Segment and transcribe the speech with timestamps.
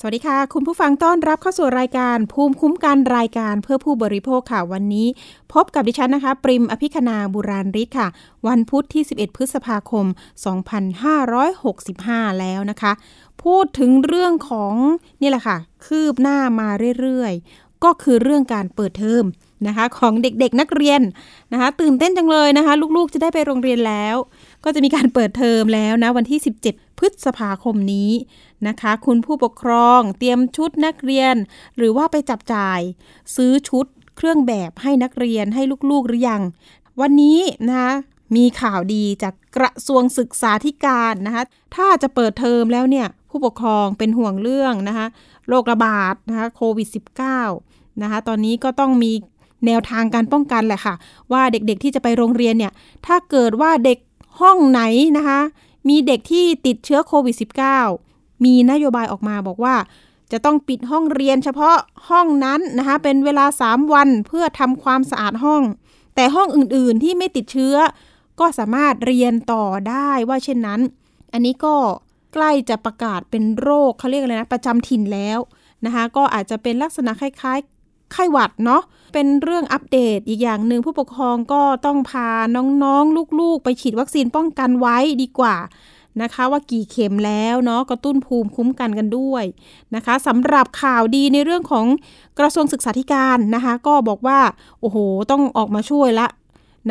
[0.00, 5.06] สวัสดีค่ะ คุณผู้ฟังต้อนรับเข้าสู่รายการ ภูมิคุ้มกันรายการเพื่อผู้บริโภคค่ะ วันนี้
[5.52, 8.08] พบกับดิฉันนะคะ ปริมอภิคณาบุราริศค่ะ
[8.48, 10.06] วันพุธที่ 11 พฤษภาคม
[11.62, 12.92] 2565 แล้วนะคะ
[13.44, 14.74] พูดถึงเรื่องของ
[15.20, 16.68] นี่แหละค่ะ คืบหน้ามา
[17.00, 19.24] เรื่อยๆ ก็คือเรื่องการเปิดเทอม
[19.66, 21.00] นะคะ ของเด็กๆนักเรียน
[21.52, 24.16] นะคะ ตื่นเต้นจังเลยนะคะ ลูกๆจะได้ไปโรงเรียนแล้ว
[24.64, 28.10] ก็จะมีการเปิดเทอมแล้วนะวันที่ 17 พฤษภาคมนี้
[28.68, 31.36] นะคะ คุณผู้ปกครองเตรียมชุดนักเรียน
[31.76, 32.80] หรือว่าไปจับจ่าย
[33.36, 33.86] ซื้อชุด
[34.16, 36.42] เครื่องแบบให้นักเรียนให้ลูกๆหรือยัง
[37.00, 37.92] วันนี้นะคะ
[38.36, 41.42] มีข่าวดีจากกระทรวงศึกษาธิการนะคะ
[41.76, 45.06] ถ้าจะเปิดเทอมแล้วเนี่ยผู้ปกครองเป็นห่วงเรื่องนะคะ
[45.48, 46.88] โรคระบาดนะคะโควิด
[47.44, 49.12] -19 นะคะตอนนี้ก็ต้องมี
[49.66, 50.94] แนวทางการป้องกันแหละค่ะ
[51.32, 52.72] ว่าเด็กๆที่จะไปโรงเรียนเนี่ย
[53.06, 53.98] ถ้าเกิดว่าเด็ก
[54.40, 54.80] ห้องไหน
[55.16, 55.40] นะคะ
[55.88, 57.36] มีเด็กที่ติดเชื้อโควิด
[57.88, 59.76] -19 มีนโยบายออกมาบอกว่า
[60.32, 61.76] จะต้องปิดห้องเรียนเฉพาะ
[62.08, 65.62] ห้องนั้นนะคะ เป็นเวลา 3 วันเพื่อทำความสะอาดห้อง
[66.14, 67.76] แต่ห้องอื่นๆที่ไม่ติดเชื้อ
[68.40, 70.80] ก็สามารถเรียนต่อได้ว่าเช่นนั้น
[71.32, 71.74] อันนี้ก็
[72.34, 75.38] ใกล้จะประกาศเป็นโรคเขาเรียกอะไรนะประจำถิ่นแล้ว
[75.84, 78.82] นะคะ ก็อาจจะเป็นลักษณะคล้ายๆไข้หวัดเนาะ
[79.12, 85.56] เป็นเรื่องอัปเดตอีกอย่างหนึ่งผู้ปกครองก็ต้องพาน้องๆ ลูกๆ ไปฉีดวัคซีนป้องกันไว้ดีกว่า
[86.22, 89.44] นะคะว่ากี่เข็มแล้วเนาะกระตุ้นภูมิคุ้มกันกันด้วย
[89.94, 91.86] นะคะสำหรับข่าวดีในเรื่องของ
[92.38, 94.38] กระทรวงศึกษาธิการนะคะ ก็บอกว่า
[94.80, 94.96] โอ้โห
[95.30, 96.28] ต้องออกมาช่วยละ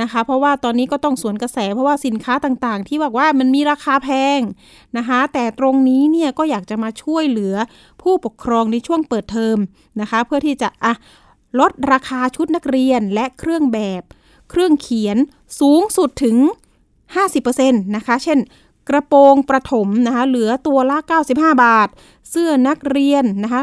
[0.01, 4.39] นะคะ เพราะว่าตอนนี้ก็ต้องสวนกระแสเพราะว่าสินค้าต่างๆ ที่บอกว่ามันมีราคาแพง
[4.97, 7.55] นะคะ แต่ตรงนี้เนี่ยก็อยากจะมาช่วยเหลือ
[8.01, 9.57] ผู้ปกครองในช่วงเปิดเทอม
[10.01, 10.93] นะคะ เพื่อที่จะอะ
[11.59, 14.01] ลดราคาชุดนักเรียนและเครื่องแบบ
[14.49, 15.17] เครื่องเขียน
[15.59, 16.37] สูงสุดถึง
[17.15, 18.39] 50%นะคะ เช่น
[18.89, 20.97] กระโปรงประถมนะคะ เหลือตัวละ
[21.31, 21.87] 95 บาท
[22.29, 23.61] เสื้อนักเรียนนะคะ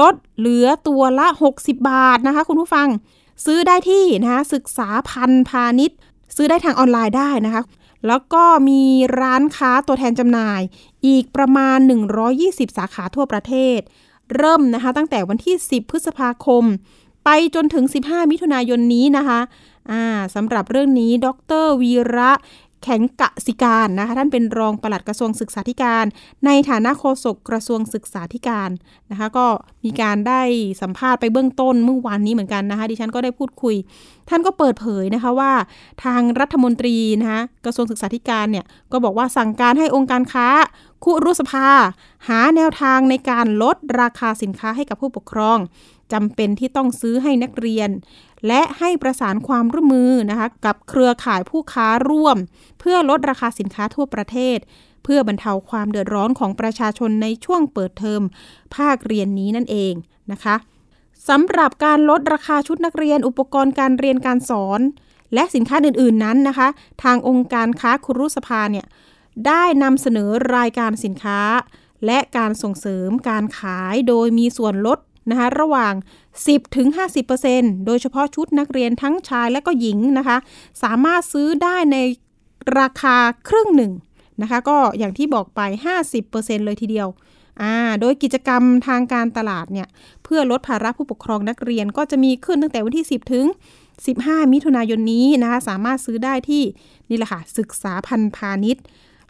[0.00, 2.88] ลดเหลือตัวละ 60 บาทนะคะ คุณผู้ฟัง
[3.44, 5.98] ซื้อได้ที่นะคะศึกษาพันพาณิชย์
[6.36, 7.62] ซื้อได้ทางออนไลน์ได้นะคะ
[8.06, 8.82] แล้วก็มี
[9.20, 10.60] ร้านค้าตัวแทนจำหน่าย
[11.06, 11.78] อีกประมาณ
[12.28, 13.78] 120 สาขาทั่วประเทศ
[14.36, 16.64] เริ่มนะคะตั้งแต่วันที่ 10 พฤษภาคม
[17.24, 19.40] ไปจนถึง 15 มิถุนายนนี้นะคะ
[19.90, 20.02] อ่า
[20.34, 21.28] สำหรับเรื่องนี้ ด
[21.62, 22.32] รวีระ
[22.84, 26.04] แข็งกะสิการนะคะท่านเป็นรองปลัดกระทรวงศึกษาธิการ
[26.46, 28.70] ในฐานะโฆษกกระทรวงศึกษาธิการ
[29.10, 29.46] นะคะก็
[29.84, 30.42] มีการได้
[30.82, 33.74] สัมภาษณ์ไปเบื้องต้นเมื่อวานนี้เหมือนกันนะคะดิฉันก็ได้พูดคุย
[34.28, 35.52] ท่านก็เปิดเผยนะคะว่า
[36.04, 40.46] ทางรัฐมนตรีนะคะกระทรวงศึกษาธิการเนี่ยก็บอกว่าสั่งการให้องค์การค้า
[41.04, 41.68] คุรุสภา
[42.28, 45.58] หาแนวทางในการลดราคาสินค้าให้กับผู้ปกครอง
[46.12, 47.90] จำเป็นที่ต้องซื้อให้นักเรียน
[48.46, 52.36] และให้ประสานความร่วมมือนะคะกับเครือข่ายผู้ค้าร่วม
[52.80, 54.58] เพื่อลดราคาสินค้าทั่วประเทศ
[55.04, 58.22] เพื่อบรรเทาความเดือดร้อนของประชาชนในช่วงเปิดเทอม
[58.76, 59.92] ภาคเรียนนี้นั่นเอง
[60.32, 60.56] นะคะ
[61.28, 64.80] สำหรับการลดราคาชุดนักเรียนอุปกรณ์การเรียนการสอน
[65.34, 66.68] และสินค้าอื่นๆนั้นนะคะ
[67.02, 68.86] ทางองค์การค้าครุสภาเนี่ย
[69.46, 71.40] ได้นำเสนอรายการสินค้า
[72.06, 74.98] และการส่งเสริมการขายโดยมีส่วนลด
[75.30, 75.94] นะคะระหว่าง
[76.34, 76.88] 10ถึง
[77.36, 80.36] 50%โดยเฉพาะชุดนักเรียนทั้งชายและก็หญิงนะคะ
[80.82, 81.96] สามารถซื้อได้ใน
[82.80, 83.16] ราคา
[83.48, 83.92] ครึ่งหนึ่ง
[84.42, 85.60] นะคะ ก็อย่างที่บอกไป
[86.14, 87.08] 50%เลยทีเดียว
[88.00, 89.88] โดยกิจกรรมทางการตลาดเนี่ย
[90.24, 93.46] เพื่อลดภาระผู้ปกครองนักเรียนก็จะมีขึ้นตั้งแต่วันที่ 10 ถึง
[93.98, 96.62] 15 มิถุนายนนี้นะคะสามารถซื้อได้ที่
[97.08, 98.84] นี่แหละค่ะศึกษาพันพาณิชย์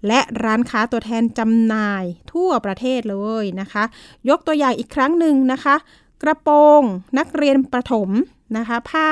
[0.07, 3.85] และร้านค้าตัวแทนจำหน่ายทั่วประเทศเลยนะคะ
[4.29, 5.77] ยกตัวอย่างอีกครั้งหนึ่งนะคะ
[6.23, 6.83] กระโปรง
[7.19, 8.09] นักเรียนประถม
[8.57, 9.09] นะคะ ผ้า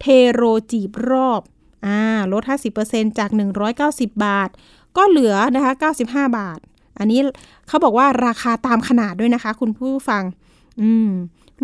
[0.00, 1.42] เทโรจีบรอบ
[1.86, 2.00] อ่า
[2.32, 2.42] ลด
[2.80, 3.30] 50%จาก
[3.76, 4.48] 190 บาท
[4.96, 5.72] ก็เหลือนะคะ
[6.04, 6.58] 95 บาท
[6.98, 7.20] อันนี้
[7.68, 10.22] เขาบอกว่าราคาตามขนาดด้วยนะคะ คุณผู้ฟัง
[10.80, 11.10] อืม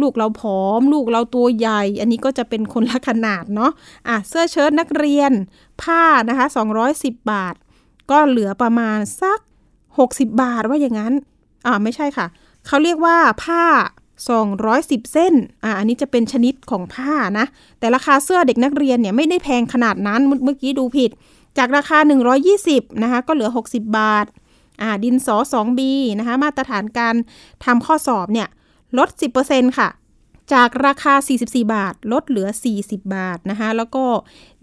[0.01, 3.73] ลูกเราผอม ลูกเราตัวใหญ่ อันนี้ก็จะเป็นคนละขนาดเนาะ
[4.09, 5.33] อะเสื้อเชิ้ตนักเรียน
[5.83, 6.47] ผ้านะคะ
[6.89, 7.55] 210 บาท
[8.11, 9.39] ก็เหลือประมาณสัก
[9.89, 11.13] 60 บาทว่าอย่างนั้น
[11.67, 12.27] อ่าไม่ใช่ค่ะ
[12.67, 13.65] เขาเรียกว่าผ้า
[14.35, 15.35] 210 เส้น
[15.65, 17.47] อ่าอันนี้จะเป็นชนิดของผ้านะ
[17.79, 21.11] แต่ราคาเสื้อเด็กนักเรียนเนี่ยไม่ได้แพงขนาดนั้น เมื่อกี้ดูผิด
[21.59, 21.99] จากราคา
[22.51, 24.27] 120 นะคะ ก็เหลือ 60 บาท
[24.83, 25.81] อ่า ดินสอ 2B
[26.19, 27.15] นะคะ มาตรฐานการ
[27.65, 28.49] ทำข้อสอบเนี่ย
[28.99, 29.09] ลด
[29.45, 29.89] 10%ค่ะ
[30.53, 32.49] จากราคา 44 บาท ลดเหลือ
[32.81, 34.05] 40 บาทนะคะแล้วก็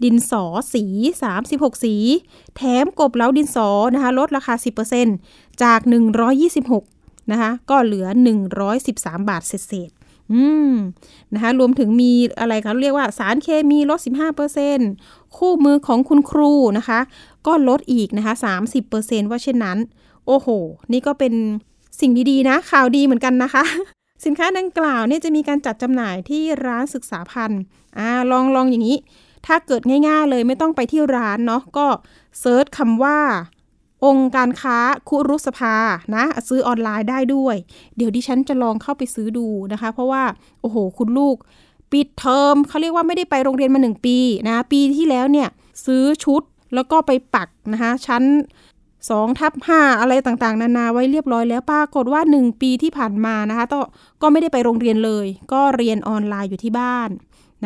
[0.02, 0.44] ดินสอ
[0.74, 0.84] สี
[1.34, 1.94] 36 สี
[2.56, 4.54] แถมกบเล้าดินสอนะคะลดราคา
[5.08, 5.80] 10%จาก
[6.56, 8.06] 126นะคะก็เหลือ
[8.68, 9.90] 113 บาทเศษ
[10.32, 10.74] อืม
[11.34, 13.98] นะคะรวมถึงมีอะไรคะเรียกว่าสารเคมีลด
[14.68, 17.00] 15%คู่มือของคุณครูนะคะ
[17.46, 18.34] ก็ลดอีกนะคะ
[18.82, 19.78] 30%ว่าเช่นนั้น
[20.26, 20.48] โอ้โห
[20.92, 21.34] นี่ก็เป็น
[22.00, 23.64] สิ่งดีๆนะ ข่าวดีเหมือนกันนะคะ
[24.24, 27.62] สินค้าดังกล่าวเนี่ยจะมีการจัดจำหน่ายที่ร้านศึกษาพันธ์
[27.98, 28.98] อ่าลองลองอย่างนี้
[29.46, 31.86] ถ้าเกิดง่ายๆเลยไม่ต้องไปที่ร้านเนาะก็
[32.40, 33.18] เซิร์ชคำว่า
[34.04, 34.78] องค์การค้า
[35.08, 35.76] คุรุสภา
[36.16, 37.56] นะซื้อออนไลน์ได้ด้วย
[37.96, 40.22] เดี๋ยวดิฉันจะลองเข้าไปซื้อดูนะคะ เพราะว่า
[40.60, 41.36] โอ้โห คุณลูก
[41.92, 45.48] ปิดเทอมเขาเรียกว่าไม่ได้ไปโรงเรียนมาหนึ่งปีนะ ปีที่แล้วเนี่ย
[45.86, 46.42] ซื้อชุด
[46.74, 48.22] แล้วก็ไปปักนะคะชั้น
[49.08, 53.80] 2ทับ5อะไรต่างๆ นานาไว้เรียบร้อยแล้วปรากฏว่า 1 ปีที่ผ่านมานะคะก็
[54.22, 57.10] ก็ไม่ได้ไปโรงเรียนเลย ก็เรียนออนไลน์อยู่ที่บ้าน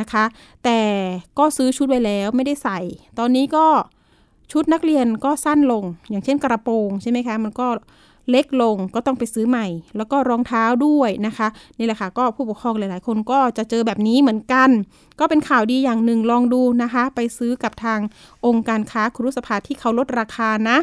[0.01, 0.25] นะคะ
[0.65, 0.81] แต่
[1.39, 2.79] ก็ซื้อชุดไว้แล้วไม่ได้ใส่
[3.19, 3.67] ตอนนี้ก็
[4.53, 7.69] ชุดนักเรียนก็สั้นลง อย่างเช่นกระโปรงใช่ไหมคะ มันก็
[8.31, 9.67] เล็กลงก็ต้องไปซื้อใหม่
[9.97, 11.49] แล้วก็รองเท้าด้วยนะคะ
[11.79, 14.71] นี่แหละค่ะก็ผู้ปกครองหลาย ๆ คนก็จะเจอแบบนี้เหมือนกัน
[15.21, 18.01] ก็เป็นข่าวดีอย่างหนึ่งลองดูนะคะ ไปซื้อกับทาง
[18.47, 20.79] องค์การค้าครุสภาที่เขาลดราคานะ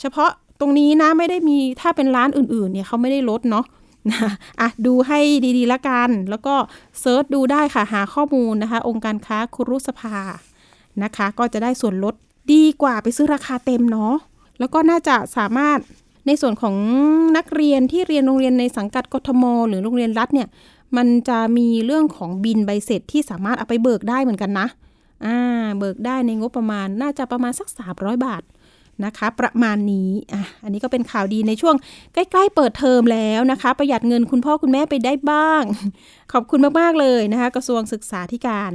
[0.00, 0.30] เฉพาะ
[0.60, 3.64] ตรงนี้นะไม่ได้มีถ้าเป็นร้านอื่นๆ เนี่ยเขาไม่ได้ลดเนาะ
[4.10, 4.30] นะ
[4.60, 5.20] อะดูให้
[5.58, 6.54] ดีๆละกัน แล้วก็
[7.00, 10.16] เซิร์ชดูได้ค่ะหาข้อมูลนะคะ องค์การค้าครุสภา
[11.02, 12.14] นะคะ ก็จะได้ส่วนลด
[12.52, 14.14] ดีกว่าไปซื้อราคาเต็มเนาะ
[14.58, 15.78] แล้วก็น่าจะสามารถ
[16.26, 16.74] ในส่วนของ
[17.36, 20.48] นักเรียนที่เรียนโรงเรียนในสังกัดกทม หรือโรงเรียนรัฐเนี่ย
[20.96, 24.66] มันจะมีเรื่องของบินใบเสร็จที่สามารถเอาไปเบิกได้เหมือนกันนะ
[25.24, 25.38] อ่า
[25.78, 28.42] เบิกได้ในงบประมาณน่าจะประมาณสัก 300 บาท
[29.04, 31.74] นะคะ ประมาณนี้อะอันนี้ก็เป็นข่าวดีในช่วง
[32.14, 35.62] ใกล้ ๆ เปิดเทอมแล้วนะคะ ประหยัดเงินคุณพ่อคุณแม่ไปได้บ้าง
[36.32, 38.70] ขอบคุณมากๆเลยนะคะ กระทรวงศึกษาธิการ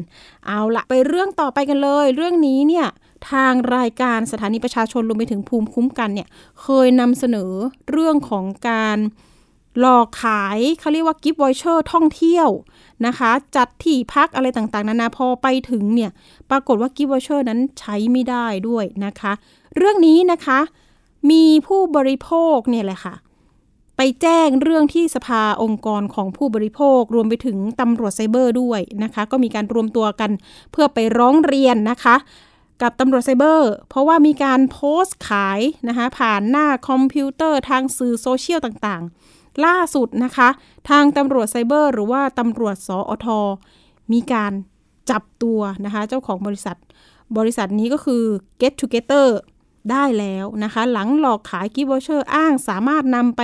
[0.47, 2.87] เอาละไปเรื่องต่อไปกันเลย เรื่องนี้เนี่ย
[3.31, 6.27] ทางรายการสถานีประชาชนรวมไปถึงภูมิคุ้มกันเนี่ย
[6.61, 7.51] เคยนำเสนอ
[7.91, 8.99] เรื่องของการ
[9.79, 12.49] หลอกขายเขาเรียกว่ากิฟต์วอยเชอร์ท่องเที่ยว
[13.05, 16.11] นะคะ จัดที่พักอะไรต่างๆ นานาพอไปถึงเนี่ย
[16.49, 19.33] ปรากฏว่า gift voucher นั้นใช้ไม่ได้ด้วยนะคะ
[19.77, 20.59] เรื่องนี้นะคะ
[21.31, 23.15] มีผู้บริโภคเนี่ยแหละค่ะ
[23.97, 30.31] ไปแจ้งเรื่องที่สภาองค์กรของผู้บริโภค รวมไปถึงตำรวจไซเบอร์ด้วยนะคะ ก็มีการรวมตัวกัน
[30.71, 32.15] เพื่อไปร้องเรียนนะคะ
[32.81, 40.49] กับตำรวจไซเบอร์ เพราะว่ามีการโพสต์ขายนะคะผ่านหน้าคอมพิวเตอร์ทางสื่อโซเชียลต่างๆ ล่าสุดนะคะ
[40.89, 43.27] ทางตำรวจไซเบอร์ หรือว่าตำรวจสอท
[44.11, 44.53] มีการ
[45.09, 46.77] จับตัวนะคะ เจ้าของบริษัท
[47.37, 48.23] บริษัทนี้ก็คือ
[48.61, 49.27] Get Together
[49.91, 53.41] ได้แล้วนะคะ หลังหลอกขาย gift voucher อ้างสามารถนำไป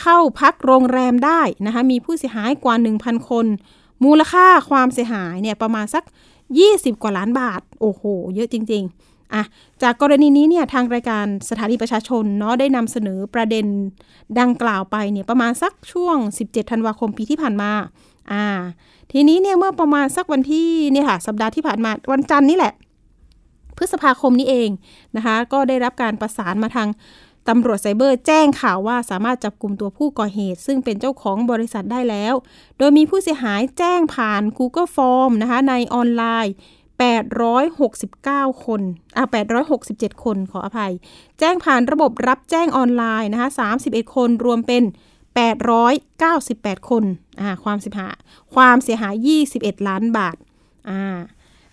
[0.00, 3.46] เข้าพักโรงแรมได้นะคะ มีผู้เสียหายกว่า 1,000 คน
[4.04, 6.04] มูลค่าความเสียหายเนี่ยประมาณสัก
[6.52, 8.02] 20 กว่าล้านบาท โอ้โห
[8.34, 9.42] เยอะจริง ๆอะ
[9.82, 13.66] จากกรณีนี้เนี่ยทางรายการสถานีประชาชนเนาะได้นำเสนอประเด็น
[14.40, 17.72] ดังกล่าวไปเนี่ยประมาณสักช่วง 17 ธันวาคมปีที่ผ่านมา
[18.32, 18.46] อ่า
[19.12, 22.74] ทีนี้เนี่ยเมื่อประมาณสักวันที่เนี่ยค่ะสัปดาห์ที่ผ่านมาวันจันทร์นี่แหละ
[23.80, 24.70] พฤษภาคมนี้เอง
[25.16, 26.88] นะคะ ก็ได้รับการประสานมาทาง
[27.48, 32.34] ตำรวจไซเบอร์แจ้งข่าวว่าสามารถจับกลุ่มตัวผู้ก่อเหตุ ซึ่งเป็นเจ้าของบริษัทได้แล้ว
[32.78, 36.54] โดยมีผู้เสียหายแจ้งผ่าน Google Form นะคะในออนไลน์
[37.38, 38.80] 869 คน
[39.16, 39.24] อะ
[39.74, 40.92] 867 คนขออภัย
[41.38, 43.48] แจ้งผ่านระบบรับแจ้งออนไลน์นะคะ
[43.82, 44.82] 31 คนรวมเป็น
[46.06, 47.04] 898 คน
[47.40, 48.16] อ่าความเสียหาย
[48.54, 49.14] ความเสียหาย
[49.52, 50.36] 21 ล้านบาท
[50.90, 51.02] อ่า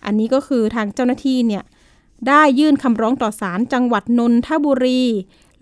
[0.04, 1.64] อันนี้ก็คือทางเจ้าหน้าที่เนี่ย
[2.26, 5.02] ได้ยื่นคำร้องต่อศาลจังหวัดนนทบุรี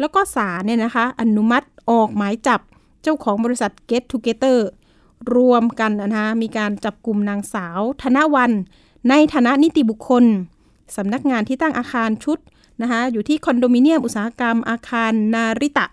[0.01, 2.61] แล้วก็ศาลเนี่ยนะคะ อนุมัติออกหมายจับ
[3.03, 4.59] เจ้าของบริษัท Get Together
[5.35, 8.53] รวมกันนะคะมีการจับกลุ่มนางสาว ธนวัน
[9.09, 10.25] ในฐานะนิติบุคคล
[10.97, 12.39] สำนักงานที่ตั้งอาคารชุด
[12.83, 15.87] นะคะอยู่ที่คอนโดมิเนียมอุตสาหกรรมอาคารนาริตะ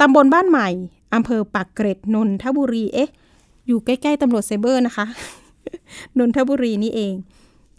[0.00, 0.68] ตำบลบ้านใหม่
[1.14, 3.10] อำเภอปากเกร็ดนนทบุรีเอ๊ะ
[3.66, 5.06] อยู่ใกล้ ๆตำรวจไซเบอร์นะคะ
[6.18, 7.14] นนทบุรีนี่เอง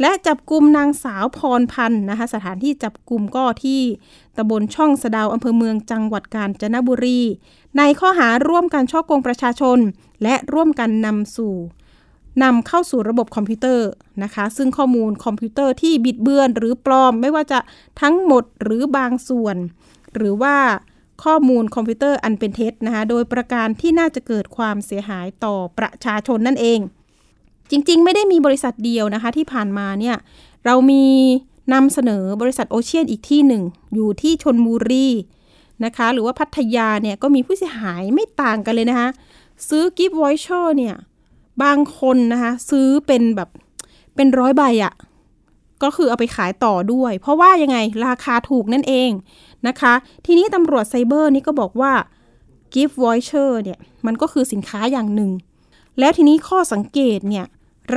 [0.02, 3.82] และจับกลุ่มนางสาวพรพันธ์นะคะ สถานที่จับกลุ่มก็ที่
[4.38, 7.22] ตำบลช่องสะดาวอำเภอเมืองจังหวัดกาญจนบุรี
[7.78, 9.80] ในข้อหาร่วมกันช่อกงประชาชน
[10.24, 11.56] และร่วมกันนำสู่
[12.44, 13.88] นำเข้าสู่ระบบคอมพิวเตอร์
[14.24, 17.60] นะคะ ซึ่งข้อมูลคอมพิวเตอร์ที่บิดเบือนหรือปลอม ไม่ว่าจะ
[18.02, 19.56] ทั้งหมดหรือบางส่วน
[20.16, 20.56] หรือว่า
[21.24, 26.80] ข้อมูลคอมพิวเตอร์อันเป็นเท็จนะคะ โดยประการที่น่าจะเกิดความเสียหายต่อประชาชนนั่นเอง
[27.72, 30.16] จริง ๆ ไม่ได้มีบริษัทเดียวนะคะ ที่ผ่านมาเนี่ย
[30.66, 31.06] เรามี
[31.74, 35.08] นำเสนอบริษัทโอเชียนอีกที่หนึ่ง อยู่ที่ชนบุรี
[35.86, 39.10] นะคะ หรือว่าพัทยาเนี่ยก็มีผู้เสียหายไม่ต่างกันเลยนะคะ
[39.70, 40.96] ซื้อ gift voucher เนี่ย
[41.64, 43.50] บางคนนะคะ ซื้อเป็นแบบ
[44.16, 44.94] เป็นร้อยใบอะ
[45.84, 49.12] ก็คือเอาไปขายต่อด้วย เพราะว่ายังไงราคาถูกนั่นเอง
[49.68, 49.94] นะคะ
[50.26, 51.94] ทีนี้ตำรวจไซเบอร์นี่ก็บอกว่า
[52.74, 55.32] gift voucher เนี่ย มันก็คือสินค้าอย่างหนึ่ง
[56.00, 57.46] แล้วทีนี้ข้อสังเกตเนี่ย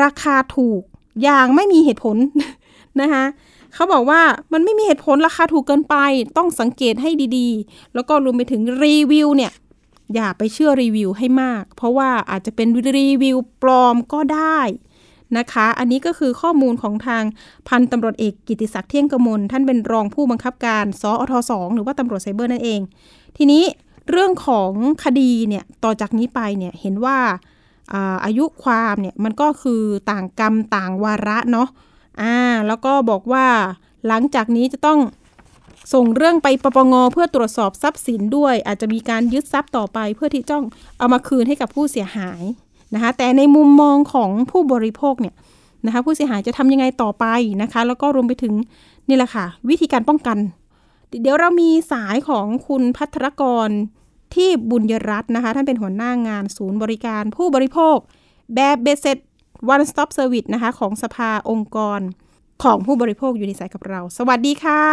[0.03, 0.83] ราคาถูก
[1.23, 2.17] อย่างไม่มีเหตุผล
[3.01, 3.25] นะคะ
[3.75, 4.21] เขาบอกว่า
[4.53, 5.97] มันไม่มีเหตุผลราคาถูกเกินไป
[6.37, 9.53] ต้องสังเกตให้ดีๆ แล้วก็รวมไปถึงรีวิวเนี่ย
[10.15, 12.69] อย่าไปเชื่อรีวิวให้มาก เพราะว่าอาจจะเป็น
[12.99, 14.61] รีวิวปลอมก็ได้
[15.39, 17.25] นะคะ อันนี้ก็คือข้อมูลของทาง
[17.69, 22.81] พันตำรวจเอกกิติศักดิ์เที่ยงกมลท่านเป็นรองผู้บังคับการสอทสองหรือว่าตำรวจไซเบอร์นั่นเอง
[23.37, 23.65] ทีนี้
[24.11, 24.71] เรื่องของ
[25.05, 27.19] คดีเนี่ยต่อจากนี้ไปเนี่ยเห็นว่า
[28.25, 31.69] อายุความเนี่ยมันก็คือต่างกรรมต่างวาระเนาะ
[32.21, 32.35] อ่า
[32.67, 33.47] แล้วก็บอกว่า
[34.07, 34.99] หลังจากนี้จะต้อง
[35.93, 40.65] ส่งเรื่องไปปปงเพื่อตรวจสอบทรัพย์สินด้วย อาจจะมีการยึดทรัพย์ต่อไป เพื่อที่จ้อง
[40.99, 42.43] เอามาคืนให้กับผู้เสียหาย
[42.95, 45.35] นะคะแต่ในมุมมองของผู้บริโภคเนี่ย
[45.87, 47.27] นะคะผู้เสียหายจะทำยังไงต่อไป
[47.63, 48.55] นะคะ แล้วก็รวมไปถึง
[49.09, 50.39] นี่แหละค่ะ วิธีการป้องกัน
[51.23, 53.69] เดี๋ยวเรามีสายของคุณพัทรกร
[54.35, 57.97] ที่บุญยรัตน์นะคะ ท่านเป็นหัวหน้างานศูนย์บริการผู้บริโภค
[58.55, 59.19] แบบเบสเซ็ต
[59.75, 62.01] one stop service นะคะ ของสภาองค์กร
[62.65, 64.85] ของผู้บริโภคอยู่ในสายกับเรา สวัสดีค่ะ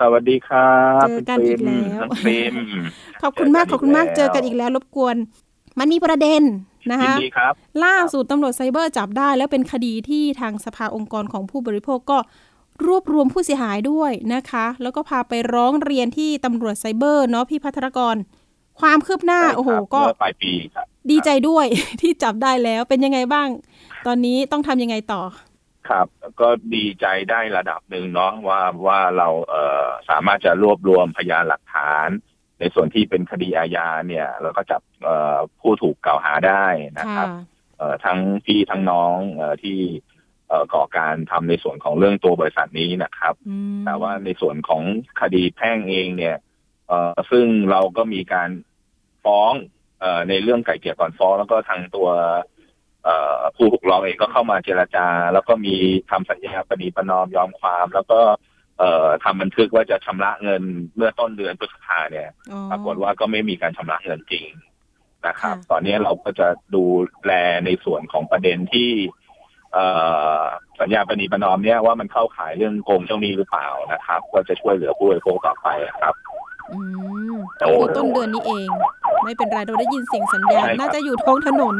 [0.00, 2.52] สวัสดีครับเจอกันอีกแล้วน้องฟิล์ม
[3.22, 5.16] ขอบคุณมากขอบคุณมากเจอกันอีกแล้ว รบกวน
[5.78, 6.42] มันมีประเด็น
[6.90, 7.52] นะยินคะดีครับ
[7.84, 12.18] ล่าสุดตำรวจไซเบอร์จับได้ แล้วเป็นคดีที่ทางสภาองค์กรของผู้บริโภคก็
[12.86, 18.16] รวบรวมผู้เสียหายด้วยนะคะ แล้วก็พาไปร้องเรียนที่ตำรวจไซเบอร์เนาะพี่พัทรกร
[18.80, 21.66] ความคืบหน้าใช่ครับโอ้โห ก็เมื่อปลายปีครับดีใจด้วย
[22.00, 23.48] ที่จับได้แล้วเป็นยังไงบ้าง
[24.06, 25.22] ตอนนี้ต้องทำยังไงต่อ
[25.88, 26.06] ครับ
[26.40, 32.08] ก็ดีใจได้ระดับหนึ่งเนาะว่าว่าเราเอ่อสามารถจะรวบรวมพยานหลักฐาน
[32.58, 36.66] ในส่วนที่เป็นคดีอาญาเนี่ยเราก็จับเอ่อผู้ถูกกล่าวหาได้
[36.98, 37.28] นะครับ
[37.78, 40.11] เอ่อทั้งพี่ทั้งน้องเอ่อที่เอ่อ
[40.74, 44.82] ก่อการทำในส่วนของเรื่องตัวบริษัทนี้นะครับอืมแต่ว่าในส่วนของ
[45.20, 46.36] คดีแพ่งเองเนี่ย
[46.88, 48.50] เอ่อซึ่งเราก็มีการ
[49.24, 49.52] ฟ้อง
[50.00, 52.08] เอ่อในเรื่องไก่เกลี่ยก่อนฟ้อง แล้วก็ทางตัว
[53.04, 55.74] เอ่อผู้ถูกร้องเองก็เข้ามาเจรจา แล้วก็มี
[56.10, 58.20] ทำสัญญาปณีประนอมยอมความ แล้วก็
[58.78, 60.62] เอ่อทำบันทึกว่าจะชำระเงิน
[60.96, 64.46] เมื่อต้นเดือนพฤษภาเนี่ยอ๋อปรากฏว่าก็ไม่มีการชำระเงินจริง
[65.26, 66.84] นะครับค่ะตอนนี้เราก็จะดู
[67.24, 67.32] แล
[67.64, 69.21] ในส่วนของประเด็นที่เอ่อ
[70.80, 75.68] สัญญาปณีประนอมเนี่ยว่ามันเข้าข่ายเรื่องโกงเจ้าหนี้หรือเปล่านะครับ ก็จะช่วยเหลือผู้บริโภคต่อไป
[76.02, 76.14] ครับ
[76.72, 76.78] อื
[77.32, 78.68] มก็คือต้นเดือนนี้เอง
[79.24, 81.74] ไม่เป็นไรเราได้ยินเสียงสัญญาณใช่ครับน่าจะอยู่ท้องถนน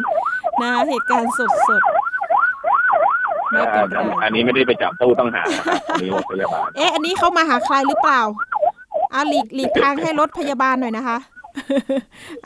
[0.62, 1.40] นะเหตุการณ์ส
[1.80, 8.20] ดๆไม่เป็นไรอันนี้ไม่ได้ไปจับผู้ต้องหานะครับอันนี้โรงพยาบาลเอ๊ะอันนี้เขามาหาใครหรือเปล่า
[9.14, 11.18] อะหลีกหลีกทางให้รถพยาบาลหน่อยนะคะ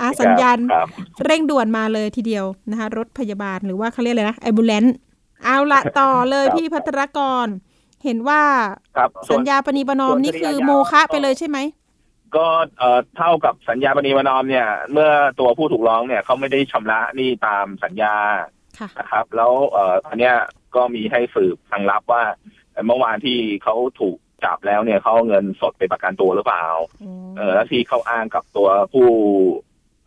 [0.01, 0.89] อะสัญญาณครับ
[1.25, 4.85] เร่งด่วนมาเลยทีเดียวนะคะ รถพยาบาลหรือว่าเขาเรียกอะไรนะไอบูเลน
[5.45, 7.47] เอาละต่อเลยครับพี่พัทรกร
[8.05, 8.43] เห็นว่า
[8.97, 11.59] ครับส่สัวญนญาปณีประนอมส่วนนี่คือคดีอาญาโมฆะไปเลยใช่ไหม
[12.37, 12.47] ก็
[12.79, 18.15] เอ่อเท่ากับสัญญาปณีประนอมเนี่ย เมื่อตัวผู้ถูกร้องเนี่ยเขาไม่ได้ชำระหนี้ตามสัญญา
[18.79, 20.35] ค่ะนะครับ แล้วเอ่ออันเนี้ย
[20.75, 22.23] ก็มีให้สืบทางลับว่า
[22.87, 26.67] เมื่อวานที่เขาถูกจับแล้วเนี่ยเขาเอาเงินสดไปประกันตัวหรือเปล่า
[27.37, 29.09] เออแล้วที่เขาอ้างกับตัวผู้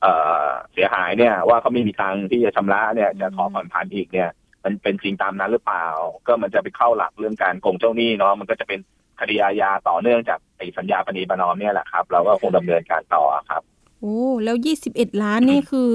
[0.02, 0.14] เอ่
[0.46, 4.30] อเสียหายเนี่ย ว่าเขาไม่มีตังค์ที่จะชำระเนี่ยจะขอผ่อนผันอีกเนี่ย
[4.64, 5.86] มันเป็นจริงตามนั้นหรือเปล่า
[6.28, 8.80] ก็มันจะไปเข้าหลักเรื่องการโกงเจ้าหนี้เนาะมันก็จะเป็น
[9.20, 13.62] คดีอาญาต่อเนื่องจากไอ้สัญญาปณีประนอมเนี่ยแหละครับ เราก็คงดำเนินการต่อครับ
[14.00, 15.92] โอ้แล้วยี่สิบเอ็ดล้านนี่คือ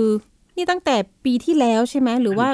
[0.57, 2.49] นี่ตั้งแต่ปีที่แล้วใช่ไหมหรือว่า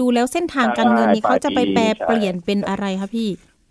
[0.00, 3.28] ดูแล้วเส้นทางการเงินนี่ใช่เขาจะไปแปลใช่เปลี่ยนเป็นอะไรคะพี่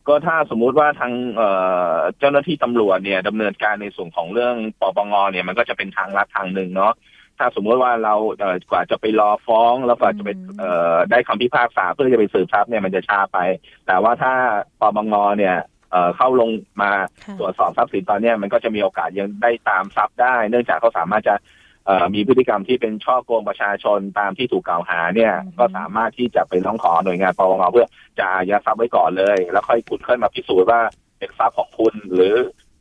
[0.08, 1.50] ก็ถ้าสมมุติว่าทางเอ่
[1.94, 6.94] อเจ้าหน้าที่ตำรวจเนี่ยดำเนินการในส่วนของเรื่องปปงเนี่ยมันก็จะเป็นทางลัดทางหนึ่งเนาะ
[7.44, 13.38] ถ้าสมมุติว่าเราเอ่อกว่าจะไปรอฟ้อง แล้วกว่าจะไปอืมเอ่อได้คำพิพากษาเพื่อจะไปสืบทรัพย์เนี่ยมันจะช้าไป
[13.88, 14.34] แต่ว่าถ้า
[14.82, 15.56] ปปงเนี่ย
[15.92, 16.50] เอ่อเข้าลง
[16.82, 16.92] มา
[17.26, 21.36] ค่ะตรวจสอบทรัพย์สินตอนเนี้ยมันก็จะมีโอกาสยังได้ตามทรัพย์ได้ เนื่องจากเขาสามารถจะ
[21.86, 27.88] เอ่อมีพฤติกรรมที่เป็นช่อโกงประชาชนตามที่ถูกกล่าวหาเนี่ยอืมก็สามารถที่จะไปร้องขอหน่วยงานปปงเพื่อ
[28.20, 30.82] จะอายัดทรัพย์ไว้ก่อนเลย แล้วค่อยคุณค่อยมาพิสูจน์ว่า
[31.18, 32.36] เป็นทรัพย์ของคุณหรือ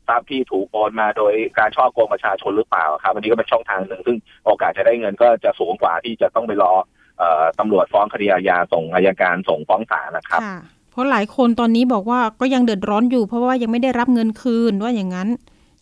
[0.07, 6.73] ทรัพย์ที่ถูกโอนมาโดยการช่อโกงประชาชนหรือเปล่าครับอันนี้ก็เป็นช่องทางหนึ่งซึ่งโอกาสจะได้เงินก็จะสูงกว่าที่จะต้องไปรอ
[7.19, 10.57] เอ่อตำรวจฟ้องคดีอาญาส่งอายการส่งฟ้องศาลนะครับค่ะ
[10.91, 15.29] เพราะหลายคนตอนนี้บอกว่าก็ยังเดือดร้อนอยู่ เพราะว่ายังไม่ได้รับเงินคืนว่าอย่างนั้น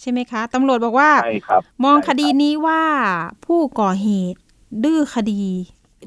[0.02, 2.82] ใช่ไหมคะตำรวจบอกว่าใช่ครับมองใช่คดีนี้ว่า
[3.46, 4.40] ผู้ก่อเหตุ
[4.86, 5.44] ดื้อคดี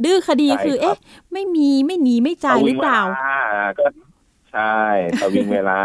[0.05, 0.97] ดื้อคดีใช่คือครับเอ๊ะ
[1.33, 3.85] ไม่มีไม่หนีไม่จ่ายหรือเปล่าประวิงวลก็
[4.55, 4.81] ใช่
[5.21, 5.81] สวิงเวลา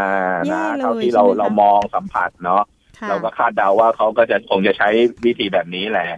[0.47, 2.63] แย่นะเลยเท่าที่ใช่เราไหมคะเรามองสัมผัสเนาะ
[2.99, 4.89] ค่ะเราก็คาดเดาว่าเขาก็จะคงจะใช้
[5.25, 6.09] วิธีแบบนี้แหละ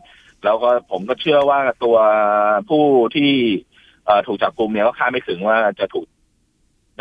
[0.44, 1.98] แล้วก็ผมก็เชื่อว่าตัว
[2.70, 3.32] ผู้ที่
[4.06, 6.06] เอ่อถูกจับกลุ่มเนี่ยก็คาดไม่ถึงว่าจะถูก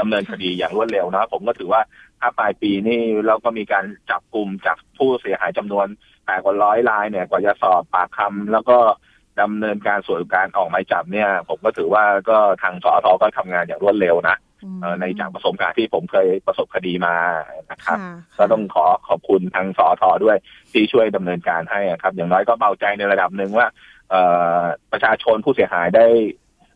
[0.01, 1.81] ดำเนินคดีอย่างรวดเร็วนะผมก็ถือว่า
[2.21, 5.87] ถ้าปลายปีนี่เราก็มีการจับกลุ่มจากผู้เสียหายจำนวน
[6.25, 8.79] แปดกว่าร้อยรายเนี่ย กว่าจะสอบปากคำแล้วก็
[9.41, 14.50] ดำเนินการส่วนการออกหมายจับเนี่ย ผมก็ถือว่าก็ทางสอทก็ทำงานอย่างรวดเร็วนะอืมเอ่อ
[15.01, 17.17] ในจากประสบการณ์ที่ผมเคยประสบคดีมา
[17.71, 20.37] นะครับค่ะก็ต้องขอขอบคุณทางสอทด้วย
[20.73, 23.67] ที่ช่วยดำเนินการให้อะครับ อย่างน้อยก็เบาใจในระดับหนึ่งว่า
[24.11, 24.23] เอ่
[24.59, 24.61] อ
[24.93, 26.07] ประชาชนผู้เสียหายได้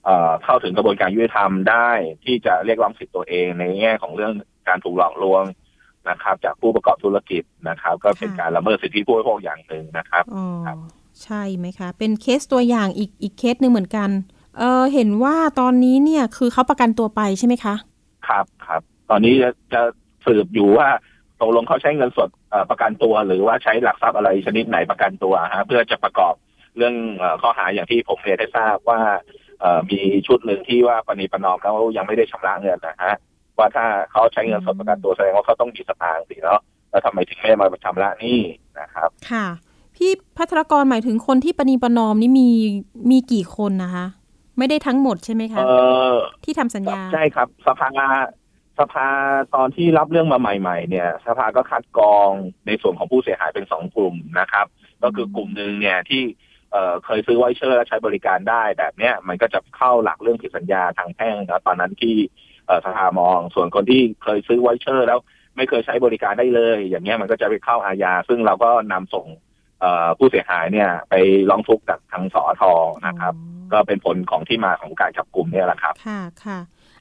[0.05, 1.91] เอ่อเข้าถึงกระบวนการยุติธรรมได้
[2.25, 4.33] ที่จะเรียกร้องสิทธิตัวเองในแง่ของเรื่อง
[4.69, 5.45] การถูกหลอกลวง
[6.11, 10.76] นะครับ จากผู้ประกอบธุรกิจนะครับ ก็เป็นการละเมิดสิทธิผู้บริโภคอย่างหนึ่งนะครับอ๋อครับ
[11.23, 14.11] ใช่ไหมคะ เป็นเคสตัวอย่างอีกอีกเคสหนึ่งเหมือนกัน
[14.58, 17.75] เออเห็นว่าตอนนี้เนี่ยคือเขาประกันตัวไปใช่ไหมคะ
[18.28, 19.82] ครับครับ ตอนนี้จะจะ
[20.26, 20.88] สืบอยู่ว่า
[21.40, 26.34] ตกลงเขาใช้เงินสดเอ่อประกันตัว หรือว่าใช้หลักทรัพย์อะไรชนิดไหนประกันตัวฮะเพื่อจะประกอบ
[26.76, 29.00] เรื่องเอ่อข้อหาอย่างที่ผมเรียนให้ทราบว่า
[29.61, 33.14] เอ่อมีชุดหนึ่งที่ว่าปณีประนอมแล้วยังไม่ได้ชำระเงินนะฮะ
[33.58, 38.40] ว่าถ้าเขาใช้เงินสดประกันตัวแสดงว่าเขาต้องมีสตางค์สิเนาะแล้วทำไมถึงไม่มาชำระหนี้
[38.80, 39.46] นะครับ ค่ะ
[39.96, 42.49] พี่พัทรกรหมายถึงคนที่ปณีประนอมนี่มี
[43.11, 44.06] มีกี่คนนะคะ
[44.58, 45.73] ไม่ได้ทั้งหมดใช่ไหมคะเอ
[46.12, 47.90] อที่ทำสัญญาใช่ครับ สภา
[48.78, 49.08] สภา
[49.54, 52.30] ตอนที่รับเรื่องมาใหม่ ๆ เนี่ย สภาก็คัดกรอง
[52.66, 54.66] ในส่วนของผู้เสียหายเป็นสองกลุ่มนะครับ
[55.02, 56.23] ก็คือกลุ่มหนึ่งเนี่ยที่
[56.73, 62.16] เอ่อเคยซื้อไวเชอร์และใช้บริการได้แบบเนี้ยมันก็จะเข้าหลักเรื่องผิดสัญญาทางแพ่งนะตอนนั้นที่
[62.66, 65.18] เอ่อสภามอง ส่วนคนที่เคยซื้อ voucher แล้ว
[65.56, 69.42] ไม่เคยใช้บริการได้เลย อย่างเงี้ยมันก็จะไปเข้าอาญาซึ่งเราก็นำส่งเอ่อ
[70.19, 71.14] ผู้เสียหายเนี่ยไป
[71.50, 72.62] ร้องทุกข์กับทางสอท
[73.07, 73.35] นะครับ
[73.73, 76.59] ก็เป็นผลของที่มาของการจับกลุ่มเนี่ยแหละครับ ค่ะค่ะ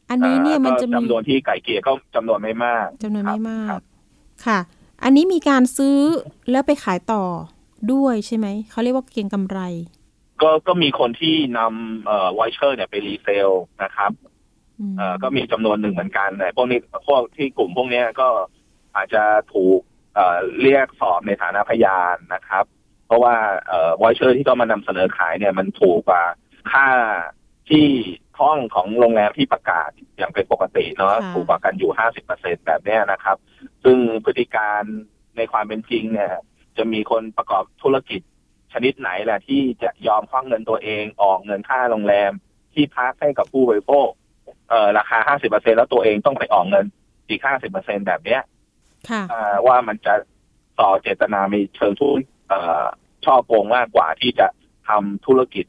[0.10, 3.84] อันนี้เนี่ยมันจะก็มีจำนวนที่ไกล่เกลี่ยก็จำนวนไม่มากจำนวนไม่มากครับ
[4.46, 4.60] ค่ะ
[5.04, 5.98] อันนี้มีการซื้อ
[6.52, 7.24] แล้วไปขายต่อ
[7.94, 9.60] ด้วยใช่ไหมเขาเรียกว่าเก็งกำไร
[10.42, 13.50] ก็ก็มีคนที่นำเอ่อ voucher เนี่ยไป resale
[13.84, 14.12] นะครับ
[14.80, 18.28] อืมเอ่อก็มีจำนวนหนึ่งเหมือนกันแต่พวกนี้พวกที่กลุ่มพวกเนี้ยก็
[18.96, 19.24] อาจจะ
[19.54, 19.80] ถูก
[20.16, 22.73] เอ่อเรียกสอบในฐานะพยานนะครับเพ
[23.14, 23.36] ราะว่า
[23.68, 26.24] เอ่อไวเชอร์ที่ต้องมานำเสนอขายเนี่ยมันถูกกว่า
[26.72, 26.88] ค่า
[27.70, 27.88] ที่
[28.40, 33.38] ห้องของโรงแรมที่ประกาศอย่างเป็นปกติเนาะถูกกว่ากันอยู่ห้าสิบเปอร์เซ็นแบบเนี้ยนะครับ
[33.84, 34.82] ซึ่งพฤติการ
[35.38, 36.32] ในความเป็นจริงเนี่ย
[36.78, 38.22] จะมีคนประกอบธุรกิจ
[38.74, 42.32] ชนิดไหนแหละที่จะยอมควักเงินตัวเองออกเงินค่าโรงแรม
[42.74, 44.08] ที่พักให้กับผู้บริโภค
[44.70, 46.86] เอ่อราคาห้าสิบเปอร์เซ็นแล้วตัวเองต้องไปออกเงิน
[47.30, 48.42] อีกห้าสิบเปอร์เซ็นแบบเนี้ย
[49.10, 50.14] ค่ะอ่าว่ามันจะ
[50.80, 52.84] ต่อเจตนามีเชิงทุนเอ่อ
[53.26, 54.48] ช่อโกงมากกว่าที่จะ
[54.88, 55.66] ทำธุรกิจ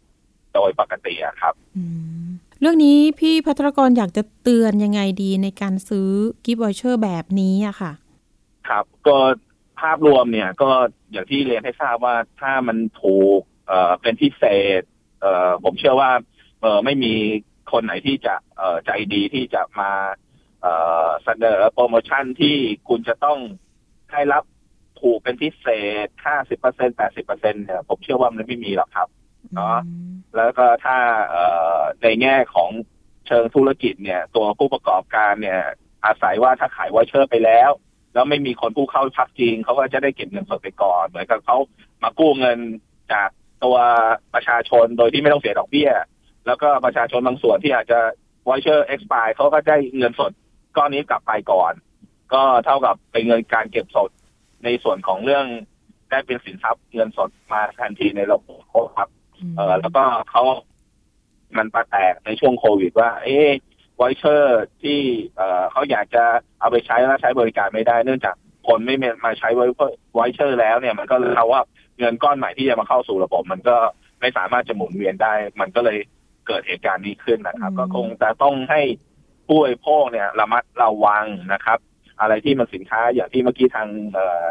[0.54, 1.82] โดยปกติอะครับอื
[2.24, 2.26] ม
[2.60, 6.08] เรื่องนี้พี่พัทรกรอยากจะเตือนยังไงดีในการซื้อ
[6.44, 7.92] กิฟต์วอเชอร์แบบนี้อะค่ะ
[8.68, 9.16] ครับก็
[9.80, 10.70] ภาพรวมเนี่ยก็
[11.12, 14.44] อย่างที่เรียนให้ทราบว่าถ้ามันถูกเอ่อเป็นพิเศ
[14.80, 14.82] ษ
[15.20, 16.10] เอ่อผมเชื่อว่า
[16.60, 17.14] เอ่อไม่มี
[17.72, 19.90] คนไหนที่จะเอ่อใจดีที่จะมา
[20.62, 20.72] เอ่
[21.06, 22.56] อเสนอโปรโมชั่นที่
[22.88, 23.38] คุณจะต้อง
[24.10, 24.42] ได้รับ
[25.00, 25.66] ถูกเป็นพิเศ
[26.06, 29.08] ษค่าสิบเปอร์เซ็นแปดสิบเปอร์เซ็นเนี่ยผมเชื่อว่ามันไม่มีหรอกครับ
[29.54, 29.78] เนาะ
[30.36, 31.44] แล้วก็ถ้าเอ่
[31.76, 32.70] อในแง่ของ
[33.26, 35.60] เชิงธุรกิจเนี่ย ตัวผู้ประกอบการเนี่ย
[36.04, 37.70] อาศัยว่าถ้าขายวอเชอร์ไปแล้ว
[38.14, 41.56] แล้วไม่มีคนผู้เข้าพักจริงเขาก็จะได้เก็บเงินสดไปก่อน เหมือนกับเขา
[42.02, 42.58] มากู้เงิน
[43.12, 43.28] จาก
[43.64, 43.76] ตัว
[44.34, 45.90] ประชาชนโดยที่ไม่ต้องเสียดอกเบี้ย
[46.46, 48.00] แล้วก็ประชาชนบางส่วนที่อาจจะ
[48.48, 50.32] วอเชอร์ expire เขาก็ได้เงินสด
[50.76, 51.72] ก้อนนี้กลับไปก่อน
[52.34, 54.10] ก็เท่ากับเป็นเงินการเก็บสด
[54.64, 55.46] ในส่วนของเรื่อง
[56.10, 59.08] ได้เป็นสินทรัพย์เงินสดมาทันทีในระบบเขาครับ
[59.56, 60.42] เออแล้วก็เขา
[61.56, 63.38] มันมาแตกในช่วงโควิดว่า เอ๊
[63.96, 65.00] voucher ที่
[65.36, 66.24] เอ่อเขาอยากจะ
[66.60, 68.34] เอาไปใช้แล้วใช้บริการไม่ได้ เนื่องจาก
[68.68, 69.62] คนไม่มาใช้ไว
[70.14, 71.62] ไวเชอร์แล้วเนี่ย มันก็เลยเอาว่า
[71.98, 73.76] เงินก้อนใหม่ที่จะมาเข้าสู่ระบบ มันก็
[74.20, 75.98] ไม่สามารถจะหมุนเวียนได้ มันก็เลย
[76.46, 78.80] เกิดเหตุการณ์นี้ขึ้นนะครับอืมก็คงจะต้องให้
[79.46, 81.78] ผู้บริโภคเนี่ยระมัดระวังนะครับ
[82.20, 84.44] อะไรที่มันสินค้าอย่างที่เมื่อกี้ทางเอ่อ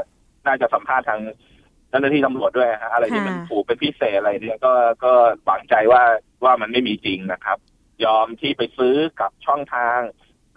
[0.45, 1.21] น่าจะสัมภาษณ์ทาง
[1.89, 4.73] เจ้าหน้าที่ตำรวจด้วยฮะอะไรที่มันค่ะถูกเป็นพิเศษอะไรเนี่ยก็
[5.03, 5.13] ก็
[5.45, 6.03] หวังใจว่า
[6.43, 7.57] ว่ามันไม่มีจริงนะครับ
[8.05, 9.99] ยอมที่ไปซื้อกับช่องทาง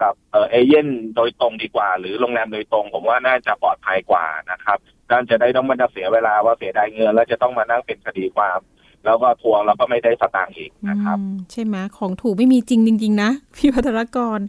[0.03, 4.79] กับเออเอเย่นโดยตรงดีกว่า หรือโรงแรมโดยตรง ผมว่าน่าจะปลอดภัยกว่านะครับ
[5.11, 8.61] การจะได้ต้องมาเสียเวลาว่าเสียดายเงิน แล้วจะต้องมานั่งเป็นคดีความ
[9.05, 14.41] แล้วก็ทวงแล้วก็ไม่ได้สตางค์อีกนะครับอืมใช่ไหมของถูกไม่มีจริงจริงๆนะ พี่พัทรกร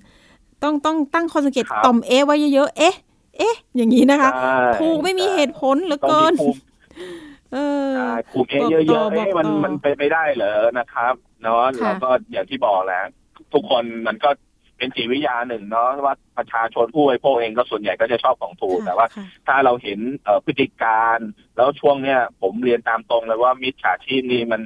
[0.63, 2.95] ต้องต้องตั้งข้อสังเกตครับต่อมเอะไว้เยอะๆ เอ๊ะ
[3.37, 6.59] เอ๊ะ อย่างนี้นะคะใช่ถูกไม่มีเหตุผลเหลือต้องเกินมีภูมิ
[7.53, 13.05] เออใช่ภูมิเอบอกเยต่ออะๆเอ๊ะบอกมันต่อมันเป็นไปได้เหรอนะครับ เนาะค่ะแล้วก็อย่างที่บอกแล้ว
[13.53, 14.29] ทุกคนมันก็
[14.77, 21.19] เป็นจิตวิทยาหนึ่งเนาะว่าประชาชนผู้บริโภคเองก็ส่วนใหญ่ก็จะชอบของถูกค่ะแต่ว่าค่ะถ้าเราเห็นเอ่อพฤติการ
[21.55, 24.61] แล้วช่วงเนี้ยผมเรียนตามตรงเลยว่ามิจฉาชีพนี่มัน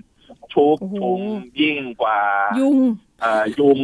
[0.53, 1.21] ชุกโอ้โหชุม
[1.61, 2.21] ยิ่งกว่า
[2.59, 2.79] ยุง
[3.21, 3.79] เอ่อยุง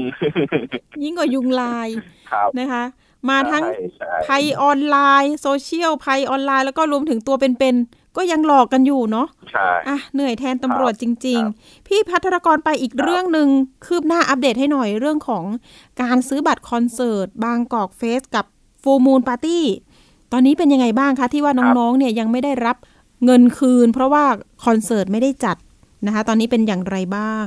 [1.03, 1.89] ยิ่งกว่ายุงลาย
[2.31, 2.83] ครับนะคะ
[3.29, 13.47] มาทั้งใช่ใช่ภัยออนไลน์โซเชียลภัยออนไลน์ แล้วก็รวมถึงตัวเป็นๆก็ยังหลอกกันอยู่เนาะใช่อะเหนื่อยแทนตำรวจจริงครับๆพี่พัทรกรไปอีกครับเรื่องหนึ่ง
[13.85, 15.43] คืบหน้าอัปเดตให้หน่อยเรื่องของ
[16.01, 18.45] การซื้อบัตรคอนเสิร์ต บางกอกเฟสกับ
[18.83, 19.65] ฟูมูลปาร์ตี้
[20.31, 22.77] ตอนนี้เป็นยังไงบ้างคะ ที่ว่าน้องๆเนี่ยยังไม่ได้รับ
[23.25, 24.25] เงินคืน เพราะว่า
[24.65, 25.57] คอนเสิร์ตไม่ได้จัด
[26.05, 27.45] นะคะ ตอนนี้เป็นอย่างไรบ้าง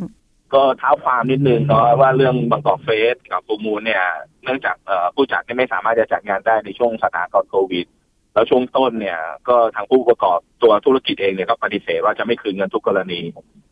[0.55, 4.05] ก็เท้าความนิดนึงเนาะว่าเรื่องบางกอกเฟสกับฟูมูลเนี่ย
[4.45, 4.77] เนื่องจาก
[5.15, 7.87] ผู้จัดไม่สามารถจะจัดงานได้ในช่วงสถานการณ์โควิด
[8.35, 13.21] แล้วช่วงต้นเนี่ย ก็ทางผู้ประกอบตัวธุรกิจเองเนี่ยก็ปฏิเสธว่าจะไม่คืนเงินทุกกรณี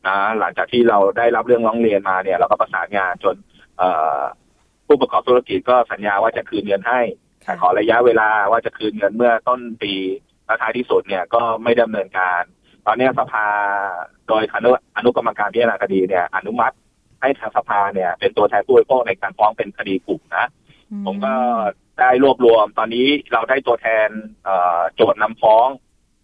[0.07, 3.37] นะหลังจากที่เราได้รับเรื่องร้องเรียนมาเนี่ย เราก็ประสานงานจน
[4.87, 7.01] ผู้ประกอบธุรกิจก็สัญญาว่าจะคืนเงินให้
[7.45, 9.95] แต่ขอระยะเวลาว่าจะคืนเงินเมื่อต้นปี
[10.47, 12.43] แล้วท้ายที่สุดเนี่ยก็ไม่ดำเนินการ
[12.87, 13.47] ตอนเนี้ยสภา
[14.29, 16.75] โดยอนุอนุกรรมการพิจารณาคดีเนี่ย อนุมัติ
[17.21, 20.47] ให้ทางสภาเนี่ย เป็นตัวแทนผู้บริโภคในการฟ้องเป็นคดีกลุ่มนะ
[21.07, 21.35] ผมก็
[22.01, 24.09] ได้รวบรวม ตอนนี้เราได้ตัวแทน
[24.45, 25.69] เอ่อโจทย์นำฟ้อง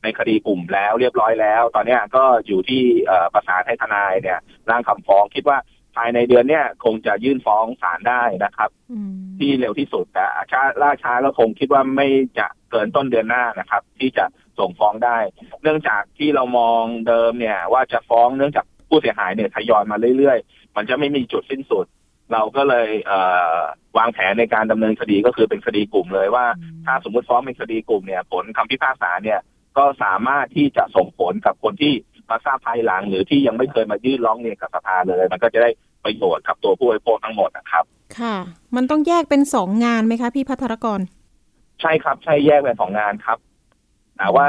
[0.03, 4.39] ในคดีกลุ่มแล้วเรียบร้อยแล้ว ตอนเนี้ยก็อยู่ที่เอ่อประสานให้ทนายเนี่ย
[4.71, 5.59] ร่างคำฟ้องคิดว่า
[5.97, 14.25] ภายในเดือนเนี้ยคงจะยื่นฟ้องศาลได้นะครับอืมที่เร็วที่สุดแต่ช้าล่าช้าก็คงคิดว่าไม่จะเกินต้นเดือนหน้านะครับ ที่จะ
[14.59, 15.19] ส่งฟ้องได้
[15.63, 21.87] เนื่องจากที่เรามองเดิมเนี่ย ว่าจะฟ้องเนื่องจากผู้เสียหายเนี่ยทยอยมาเรื่อยๆ มันจะไม่มีจุดสิ้นสุด
[22.33, 23.19] เราก็เลยเอ่
[23.57, 23.59] อ
[23.99, 26.47] วางแผนในการดำเนินคดีก็คือเป็นคดีกลุ่มเลยว่า
[26.87, 29.41] ถ้าสมมติฟ้องเป็นคดีกลุ่มเนี่ย ผลคำพิพากษาเนี่ย
[29.79, 31.93] ก็สามารถที่จะส่งผลกับคนที่
[32.31, 35.71] มาทราบภายหลัง หรือที่ยังไม่เคยมายื่นร้องเรียนกับสภาเลย มันก็จะได้
[36.05, 37.85] ประโยชน์กับตัวผู้บริโภคทั้งหมดนะครับ
[38.19, 38.37] ค่ะ
[38.77, 41.01] มันต้องแยกเป็นสองงานไหมคะ พี่พัทรกร
[41.81, 43.39] ใช่ครับใช่แยกเป็นสองงานครับ
[44.19, 44.49] แต่ว่า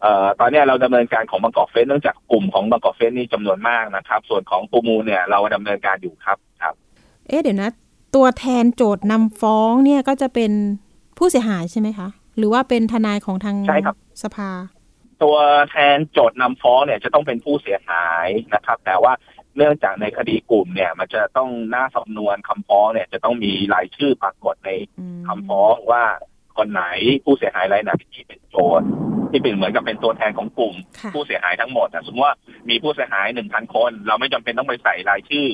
[0.00, 6.74] เอ่อตอนเนี้ยเราดำเนินการของบางกอกเฟสเนื่องจากกลุ่มของบางกอกเฟสนี่จำนวนมากนะครับ ส่วนของปูมูลเนี่ยเราดำเนินการอยู่ครับครับ
[7.28, 7.70] เอ๊ะเดี๋ยวนะ
[8.14, 10.52] ตัวแทนโจทย์นำฟ้องเนี่ยก็จะเป็น
[11.18, 14.50] ผู้เสียหายใช่ไหมคะ หรือว่าเป็นทนายของทางใช่ครับสภา
[15.22, 15.36] ตัว
[15.70, 19.12] แทนโจทย์นำฟ้องเนี่ยจะต้องเป็นผู้เสียหายนะครับ แต่ว่า
[19.56, 26.04] เนื่องจากในคดีกลุ่มเนี่ย มันจะต้องหน้าสำนวนคำฟ้องเนี่ย จะต้องมีรายชื่อปรากฏในอืมคำฟ้องว่า
[26.58, 26.84] คนไหน
[27.24, 28.88] ผู้เสียหายรายไหนที่เป็นโจทย์
[29.30, 32.36] ที่เป็นเหมือนกับเป็นตัวแทนของกลุ่มค่ะผู้เสียหายทั้งหมดนะสมมติว่า
[32.70, 35.46] มีผู้เสียหายหนึ่งพันคน เราไม่จำเป็นต้องไปใส่รายชื่อ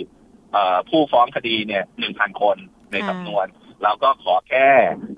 [0.52, 2.56] เอ่อผู้ฟ้องคดีเนี่ยหนึ่งพันคน
[2.92, 3.46] ในสำนวน
[3.84, 4.68] เราก็ขอแค่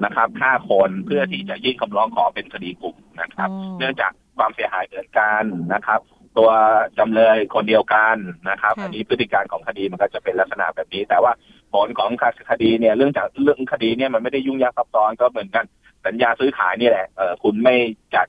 [0.05, 5.43] นะครับห้าคนเพื่อที่จะยื่นคำร้องขอเป็นคดีกลุ่มนะครับอ๋อเนื่องจากความเสียหายเหมือนกัน
[5.75, 6.01] นะครับ
[6.39, 6.51] ตัว
[6.99, 8.17] จำเลยคนเดียวกัน
[8.51, 11.33] นะครับค่ะอันนี้พฤติการของคดีมันก็จะเป็นลักษณะแบบนี้แต่ว่า
[11.75, 12.11] ผลของ
[12.51, 15.65] คดีเนี่ยเรื่องจากเรื่องคดีเนี่ยมันไม่ได้ยุ่งยากซับซ้อนก็เหมือนกัน
[16.07, 17.75] สัญญาซื้อขายนี่แหละเออคุณไม่
[18.15, 18.27] จัด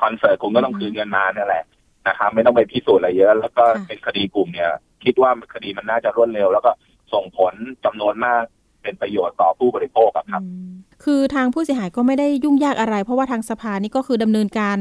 [0.00, 1.64] คอนเสิร์ตคุณก็ต้องคืนเงินมานั่นแหละ
[2.08, 4.70] นะครับไม่ต้องไปพิสูจน์อะไรเยอะ แล้วก็เป็นคดีกลุ่มเนี่ย
[5.04, 6.70] คิดว่าคดีมันน่าจะรวดเร็ว แล้วก็
[7.12, 7.54] ส่งผล
[7.84, 8.42] จำนวนมาก
[8.82, 14.76] เป็นประโยชน์ต่อผู้บริโภคอะครับอืมคือทางผู้เสียหายก็ไม่ได้ยุ่งยากอะไร เพราะว่าทางสภานี่ก็คือดำเนินการ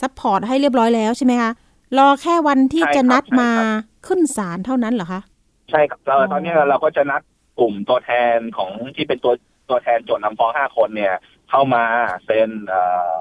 [0.00, 1.50] support ให้เรียบร้อยแล้วใช่ไหมคะ
[1.98, 3.50] รอแค่วันที่ใช่ครับจะนัดใช่ครับมา
[4.06, 5.20] ขึ้นศาลเท่านั้นเหรอคะ
[5.70, 7.22] ใช่ครับเราอ๋อตอนนี้เราก็จะนัด
[7.58, 9.32] กลุ่มตัวแทนของที่เป็นตัว
[9.70, 11.14] ตัวแทนโจทย์นำฟ้องห้าคนเนี่ย
[11.50, 11.84] เข้ามา
[12.24, 13.12] เซ็นเอ่อ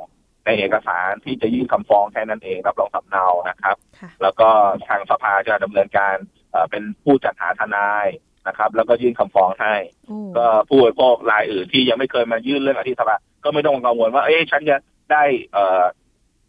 [0.46, 4.50] ในเอกสารที่จะยื่นคำฟ้องแค่นั้นเองรับรองสำเนานะครับค่ะแล้วก็
[4.88, 6.15] ทางสภาจะดำเนินการ
[6.52, 8.08] เอ่อเป็นผู้จัดหาทนาย
[8.48, 9.76] นะครับ แล้วก็ยื่นคำฟ้องให้
[10.08, 14.78] โอ้ก็ผู้บริโภครายอื่นที่ยังไม่เคยมายื่นเรื่องอธิสภาก็ไม่ต้องกังวลว่า เอ๊ะฉันจะ
[15.12, 15.82] ได้เอ่อ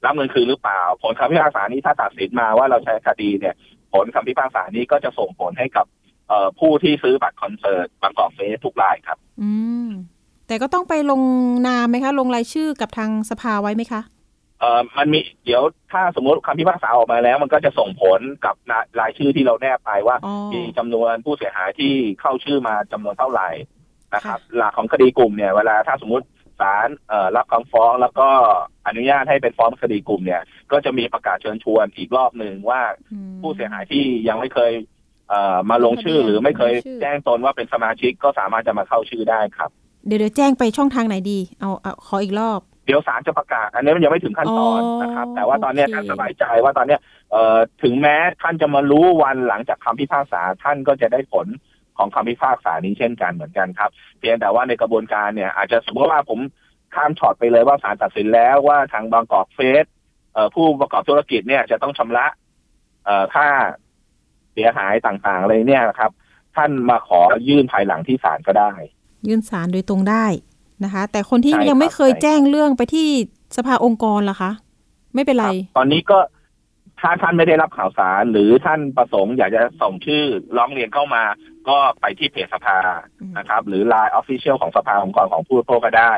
[0.04, 3.54] รับเงินคืนหรือเปล่า ผลคำพิพากษานี้ถ้าตัดสินมาว่าเราใช้คดีเนี่ย
[3.94, 6.03] ผลคำพิพากษานี้ก็จะส่งผลให้กับเอ่อ
[6.58, 9.50] ผู้ที่ซื้อบัตรคอนเสิร์ตบางกอกเฟสทุกรายครับ อื
[9.86, 9.88] ม
[10.46, 11.22] แต่ก็ต้องไปลง
[11.68, 14.02] นามไหมคะ ลงรายชื่อกับทางสภาไว้ไหมคะ
[14.60, 18.54] เอ่อมันมีเดี๋ยวถ้าสมมติคำพิพากษาออกมาแล้ว มันก็จะส่งผลกับ
[19.00, 23.48] รายชื่อที่เราแนบไปว่าอ๋อมีจำนวนผู้เสียหายที่เข้าชื่อมาจำนวนเท่าไหร่
[24.14, 26.26] นะครับค่ะหลักของคดีกลุ่มเนี่ยเวลาถ้าสมมติ
[26.60, 28.28] ศาลเอ่อรับคำฟ้องแล้วก็
[28.86, 32.80] อนุญาตให้เป็นฟ้องคดีกลุ่มเนี่ย ก็จะมีประกาศเชิญชวนอีกรอบหนึ่งว่า
[33.12, 34.93] อืมผู้เสียหายที่ยังไม่เคยเอ่อ
[35.70, 39.70] มาลงชื่อลงทะเบียนหรือไม่เคยลงชื่อแจ้งตนว่าเป็นสมาชิกก็สามารถจะมาเข้าชื่อได้ครับ
[40.06, 47.00] เดี๋ยวเดี๋ยวแจ้งไปช่องทางไหนดีเอาเอาขออีกรอบเดี๋ยวศาลจะประกาศ อันนี้มันยังไม่ถึงขั้นตอนอ๋อนะครับ แต่ว่าตอนเนี้ยโอเคท่านสบายใจว่าตอนเนี้ย
[47.32, 51.46] เอ่อถึงแม้ท่านจะมารู้วันหลังจากคำพิพากษาท่านก็จะได้ผล
[51.98, 56.38] ของคำพิพากษานี้เช่นกันเหมือนกันครับ เพียงแต่ว่าในกระบวนการเนี่ย อาจจะสมมติว่าผม
[56.94, 59.84] ข้ามช็อตไปเลยว่าศาลตัดสินแล้วว่าทางบางกอกเฟส
[60.34, 62.26] เอ่อผู้ประกอบธุรกิจเนี่ยจะต้องชำระ
[63.04, 63.48] เอ่อค่า
[64.54, 66.10] เสียหายต่างๆเลยเนี่ยนะครับ
[66.56, 68.72] ท่านมาขอยื่นภายหลังที่ศาลก็ได้
[69.26, 70.26] ยื่นสารโดยตรงได้
[70.84, 73.08] นะคะ แต่คนที่ใช่ครับยังไม่เคยใช่แจ้งเรื่องไปที่
[73.56, 74.50] สภาองค์กรล่ะคะ
[75.14, 76.18] ไม่เป็นไรครับตอนนี้ก็
[77.00, 80.22] ถ้าท่านไม่ได้รับข่าวสาร หรือท่านประสงค์อยากจะส่งชื่อ
[80.56, 81.22] ร้องเรียนเข้ามา
[81.68, 82.78] ก็ไปที่เพจสภา
[83.20, 86.12] อืมนะครับ หรือ Line Official ของสภาองค์กรของผู้บริโภคก็ได้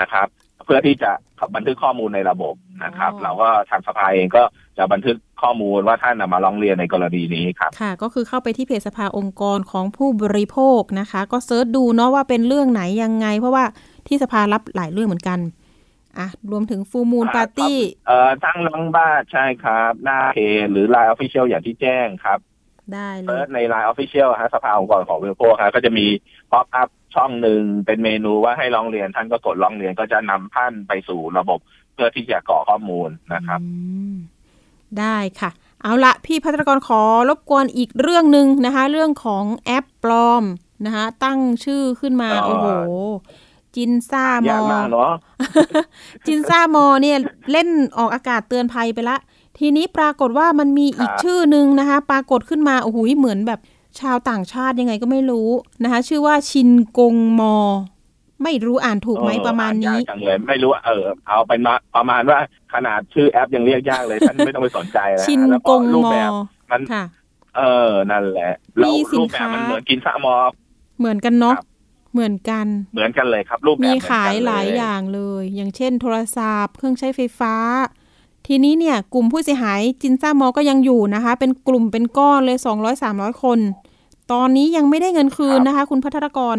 [0.00, 0.26] นะครับ
[0.64, 1.10] เพื่อที่จะ
[1.54, 4.42] บันทึกข้อมูลในระบบนะครับอ๋อเราก็ทางสภาเองก็
[4.78, 13.64] จะบันทึกข้อมูลว่าท่านนำมาร้องเรียนในกรณีนี้ครับค่ะ ก็คือเข้าไปที่เพจสภาองค์กรของผู้บริโภคนะคะ ก็ search ดูเนาะว่าเป็นเรื่องไหนยังไง เพราะว่า
[14.08, 15.38] ที่สภารับหลายเรื่องเหมือนกัน
[16.18, 22.38] อะรวมถึง Full Moon ครับปาร์ตี้เอ่อทั้งน้องบ้านใช่ครับ หน้าเพจหรือ Line Official อย่างที่แจ้งครับ
[22.94, 26.06] ได้เลเซิร์ยชใน Line Official ฮะสภาองค์กรของบริโภคฮะก็จะมี
[26.52, 31.58] ป๊อปอัพ ช่องหนึ่งเป็นเมนูว่าให้ร้องเรียนท่านก็กดร้องเรียนก็จะนำท่านไปสู่ระบบ
[31.92, 33.68] เพื่อที่จะกรอกข้อมูลนะครับอื
[34.12, 34.14] ม
[34.98, 35.50] ได้ค่ะ
[35.82, 40.44] เอาละพี่พัฒนกรขอรบกวนอีกเรื่องหนึ่งนะคะ เรื่องของแอปปลอม
[40.86, 42.66] นะคะตั้งชื่อขึ้นมาอ๋อโอ้โห
[43.76, 45.12] จินซ่ามยากอมากเนาะ
[46.26, 47.16] จินซ่ามอเนี่ย
[47.52, 47.68] เล่น
[47.98, 49.16] ออกอากาศเตือนภัยไปละ
[49.58, 53.60] ทีนี้ปรากฏว่ามันมีอีกครับชื่อหนึ่งนะคะ ปรากฏขึ้นมาโอ้โหเหมือนแบบ
[54.00, 55.48] ชาวต่างชาติยังไงก็ไม่รู้
[55.82, 57.56] นะคะ ชื่อว่าชินกงมอ
[58.42, 62.38] ไม่รู้อ่านถูกไหมเออประมาณนี้อ่ยกจังเลยไม่รู้ว่าเออเอาเป็นมาประมาณว่า
[62.74, 66.30] ขนาดชื่อแอปยังเรียกยากเลยท่านไม่ต้องไปสนใจนะชินแล้วกก็งรูปมอแบบ
[66.70, 67.04] มันค่ะ
[67.56, 70.34] เออนั่นแหละแล้วมีสินรูปแบบค้ามัมันเหมือนกินซะมอ
[70.98, 71.66] เหมือนกันเนาะครับ
[72.12, 77.54] เหมือนกัน เหมือนกันเลยครับ รูปแบบมีเหอนกันขายหลายเอย่างเลย อย่างเช่น โทรศัพท์ เครื่องใช้ไฟฟ้า
[78.52, 83.58] ทีนี้เนี่ยกลุ่มผู้เสียหายจินซ่ามอก็ยังอยู่นะคะ เป็นกลุ่มเป็นก้อนเลย 200 300 คน
[84.32, 86.56] ตอนนี้ยังไม่ได้เงินคืนนะคะ คุณพัฒนกร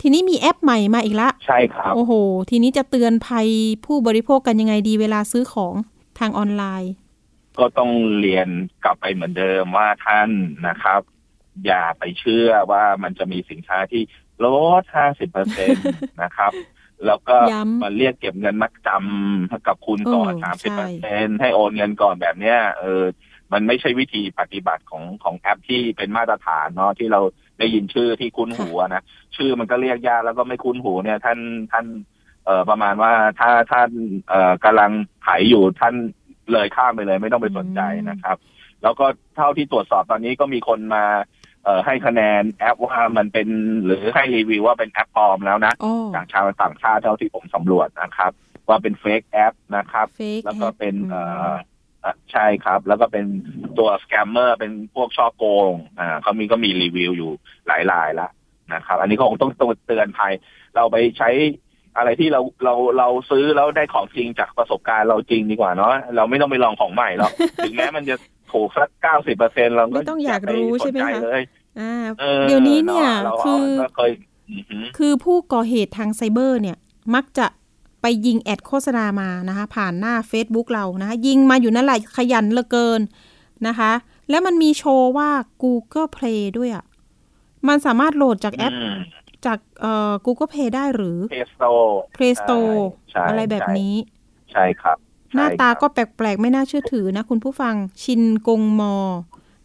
[0.00, 2.12] ทีนี้มีแอปใหม่มาอีกละ ใช่ครับ โอ้โห
[2.50, 3.48] ทีนี้จะเตือนภัย
[3.86, 5.74] ผู้บริโภคกันยังไงดีเวลาซื้อของ
[6.18, 6.92] ทางออนไลน์
[7.58, 7.90] ก็ต้อง
[8.20, 8.48] เรียน
[8.84, 10.30] กลับไปเหมือนเดิมว่าท่าน
[10.68, 11.00] นะครับ
[11.66, 14.02] อย่าไปเชื่อว่ามันจะมีสินค้าที่
[14.44, 14.46] ล
[14.80, 15.78] ดห้าสิบเปอร์เซ็นต
[16.22, 16.52] นะครับ
[17.06, 23.02] แล้วก็ย้ำมาเรียกเก็บเงินมัดจำกับคุณก่อนเออสามสิบใช่เปอร์เซ็นให้โอนเงินก่อนแบบเนี้ยเออ
[23.52, 27.20] มันไม่ใช่วิธีปฏิบัติของของแอปที่เป็นมาตรฐานเนาะที่เรา
[27.58, 29.02] ได้ยินชื่อที่คุ้นหูอะนะ
[29.36, 31.38] ชื่อมันก็เรียกยากแล้วก็ไม่คุ้นหูเนี่ย ท่าน
[31.72, 31.86] ท่าน
[32.44, 33.90] เอ่อประมาณว่าถ้าท่าน
[34.28, 34.90] เอ่อกำลัง
[35.26, 35.94] ขายอยู่ท่าน
[36.52, 38.36] เลยข้ามไปเลย ไม่ต้องไปสนใจนะครับ
[38.82, 41.39] แล้วก็เท่าที่ตรวจสอบตอนนี้ก็มีคนมาเอ่อ
[41.86, 43.48] ให้คะแนนแอปว่ามันเป็น
[43.84, 48.32] หรือให้รีวิวว่าเป็นแอปปลอมแล้วนะอ๋อจากชาวต่างชาติเท่าที่ผมสำรวจนะครับ
[48.68, 51.52] ว่าเป็น fake app นะครับ fake แล้วก็เป็นเอ่อ
[52.04, 53.24] อะใช่ครับ แล้วก็เป็น
[53.78, 57.30] ตัว scammer เป็นพวกฉ้อโกงอ่าเขามีก็มีรีวิวอยู่
[57.68, 58.30] หลายรายแล้ว
[58.74, 59.52] นะครับ อันนี้ก็คงต้อง
[59.86, 60.32] เตือนภัย
[60.76, 61.30] เราไปใช้
[61.96, 67.32] อะไรที่เราเราเราซื้อแล้วได้ของจริงจากประสบการณ์เราจริงดีกว่าเนาะเราไม่ต้องไปลองของใหม่หรอก
[67.64, 68.16] ถึงแม้มันจะ
[68.52, 71.42] ถูกสักเก้าสิบเปอร์เซ็นต์เราก็ไม่ต้องอยากรู้ใช่ไหมอย่าปคะสนใจเลย
[71.80, 74.10] อ่าออเดี๋ยวนี้เนี่ยราคือเราเคย
[74.50, 76.76] อือหือคือผู้ก่อเหตุทางไซเบอร์เนี่ย
[77.14, 77.46] มักจะ
[78.02, 83.00] ไปยิงแอดโฆษณามานะคะ ผ่านหน้า Facebook เรานะคะยิงมาอยู่นั่นแหละขยันเหลือเกิน
[83.66, 83.92] นะคะ
[84.30, 85.30] แล้วมันมีโชว์ว่า
[85.62, 86.84] Google Play ด้วยอะ่ะ
[87.68, 88.98] มันสามารถโหลดจากแอปอืม
[89.46, 92.78] จากเอ่อ Google Play ได้หรือ Play Store Play Store
[93.10, 93.94] ใช่อะไรแบบนี้
[94.52, 94.98] ใช่ครับ
[95.34, 98.94] หน้าตาใช่ครับก็แปลกๆ ไม่น่าเชื่อถือนะ คุณผู้ฟังชินกงมอ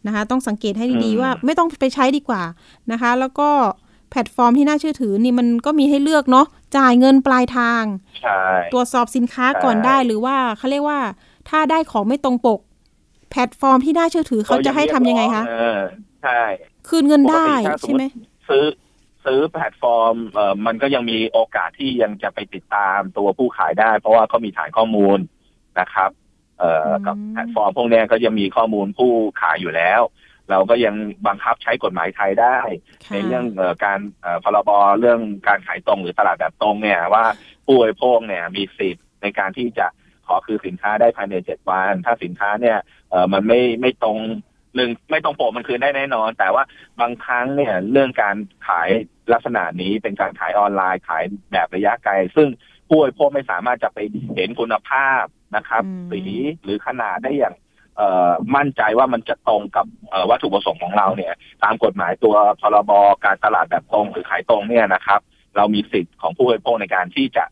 [0.06, 2.42] นะคะ ต้องสังเกตให้ดีอืมๆว่าไม่ต้องไปใช้ดีกว่า
[2.92, 3.48] นะคะ แล้วก็
[4.10, 7.82] แพลตฟอร์มที่น่าเชื่อถือนี่มันก็มีให้เลือกเนาะจ่ายเงินปลายทาง
[8.22, 11.00] ใช่ตรวจสอบสินค้าใช่ก่อนได้หรือว่าเขาเรียกว่า
[11.48, 12.60] ถ้าได้ของไม่ตรงปก
[13.30, 15.80] แพลตฟอร์มที่น่าเชื่อถือเขาจะให้ทำยังไงคะเออ
[16.22, 16.40] ใช่
[16.88, 18.04] คืนเงินได้ปกติถ้าสมมุติใช่ไหม
[18.48, 18.64] ซื้อ
[19.24, 25.18] ซื้อแพลตฟอร์มเอ่อมันก็ยังมีโอกาสที่ยังจะไปติดตามตัวผู้ขายได้ เพราะว่าเขามีฐานข้อมูล
[25.80, 26.10] นะครับ
[26.58, 30.02] เอ่อกับแพลตฟอร์มพวกเนี้ยก็จะมีข้อมูลผู้ขายอยู่แล้ว
[30.50, 30.94] เราก็ยัง
[31.26, 32.58] บังคับใช้กฎหมายไทยได้
[33.04, 37.24] ค่ะในเรื่องเอ่อการเอ่อพรบเรื่องการขายตรงหรือตลาดแบบตรงเนี่ยว่า
[37.66, 39.86] ผู้บริโภคเนี่ยมีสิทธิ์ในการที่จะ
[40.26, 42.78] ขอคือสินค้าได้ภายในเจ็ดวัน ถ้าสินค้าเนี่ย
[43.10, 44.18] เอ่อมันไม่ไม่ตรง
[44.74, 46.64] หนึ่งไม่ตรงปกมันคืนได้แน่นอน แต่ว่า
[47.00, 48.36] บางครั้งเนี่ยเรื่องการ
[48.66, 48.88] ขาย
[49.32, 52.48] ลักษณะนี้เป็นการขายออนไลน์ขายแบบระยะไกล ซึ่ง
[52.88, 53.98] ผู้บริโภคไม่สามารถจะไป
[54.34, 55.24] เห็นคุณภาพ
[55.56, 56.20] นะครับอืมสี
[56.64, 57.54] หรือขนาดได้อย่าง
[57.96, 61.32] เอ่อมั่นใจว่ามันจะตรงกับเอ่อวัตถุประสงค์ของเราเนี่ย
[61.64, 62.92] ตามกฎหมายตัวพรบ
[63.24, 65.20] การตลาดแบบตรงหรือขายตรงเนี่ยนะครับ
[65.56, 67.44] เรามีสิทธิ์ของผู้บริโภคในการที่จะ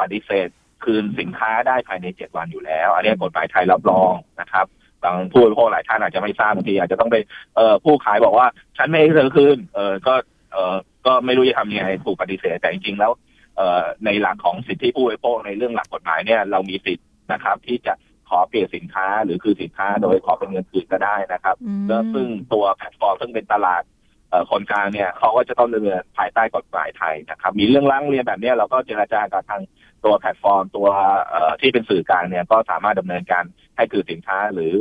[0.00, 0.48] ปฏิเสธ
[0.84, 4.66] คืนสินค้าได้ภายในเจ็ดวันอยู่แล้ว อันนี้กฎหมายไทยรับรองนะครับ
[5.02, 7.16] บางผู้บริโภคหลายท่านอาจจะไม่ทราบบางทีอาจจะต้องไป
[7.56, 10.14] เอ่อผู้ขายบอกว่า ฉันไม่ให้เธอคืนเออก็
[10.52, 10.74] เออ
[11.06, 13.12] ก็ไม่รู้จะทำยังไงถูกปฏิเสธแต่จริงๆแล้ว
[13.56, 17.94] เอ่อในหลักของสิทธิผู้บริโภคในเรื่องหลักกฎหมายเนี่ยเรามีสิทธิ์ นะครับ ที่จะ
[18.28, 23.82] ขอเปลี่ยนสินค้าหรือคืนสินค้าโดยขอเป็นเงินคืนก็ได้นะครับอืมแล้วซึ่งตัวแพลตฟอร์มซึ่งเป็นตลาด
[24.30, 29.62] เอ่อคนกลางเนี่ยเขาก็จะต้องดำเนินภายใต้กฎหมายไทยนะครับ มีเรื่องร้องเรียนแบบเนี้ยเราก็เจรจากับทาง
[30.04, 30.88] ตัวแพลตฟอร์มตัว
[31.30, 33.44] เอ่อที่เป็นสื่อกลางเนี่ยก็สามารถดำเนินการ
[33.76, 34.72] ให้คืนสินค้าหรือ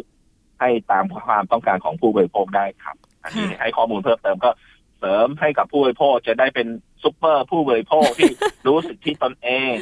[0.60, 4.52] ให้ตามความต้องการของผู้บริโภคได้ครับอันนี้ค่ะให้ข้อมูลเพิ่มเติมก็
[5.00, 6.68] เสริมให้กับผู้บริโภคจะได้เป็น
[7.04, 8.32] ซุปเปอร์ผู้บริโภคที่
[8.68, 9.74] รู้สึกที่ตนเอง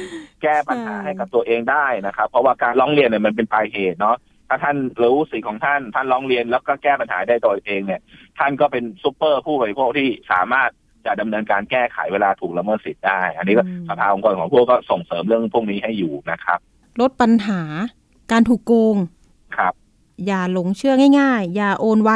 [0.42, 4.16] แก้ปัญหาให้กับตัวเองได้นะครับ เพราะว่าการร้องเรียนเนี่ยมันเป็นปลายเหตุเนาะ
[4.48, 8.00] ถ้าท่านรู้สิทธิของท่านท่านร้องเรียนแล้วก็แก้ปัญหาได้ตัวเองเนี่ย
[8.38, 10.70] ท่านก็เป็นซุปเปอร์ผู้บริโภคที่สามารถ
[11.06, 16.58] จะดำเนินการแก้ไขเวลาถูกละเมิดสิทธิ์ได้ อันนี้ก็สภาองค์กรของผู้บริโภคก็ส่งเสริมเรื่องพวกนี้ให้อยู่นะครับ
[17.00, 17.60] ลดปัญหา
[18.32, 18.96] การถูกโกง
[19.56, 19.72] ครับ
[20.26, 22.12] อย่าหลงเชื่อง่าย ๆ อย่าโอนไว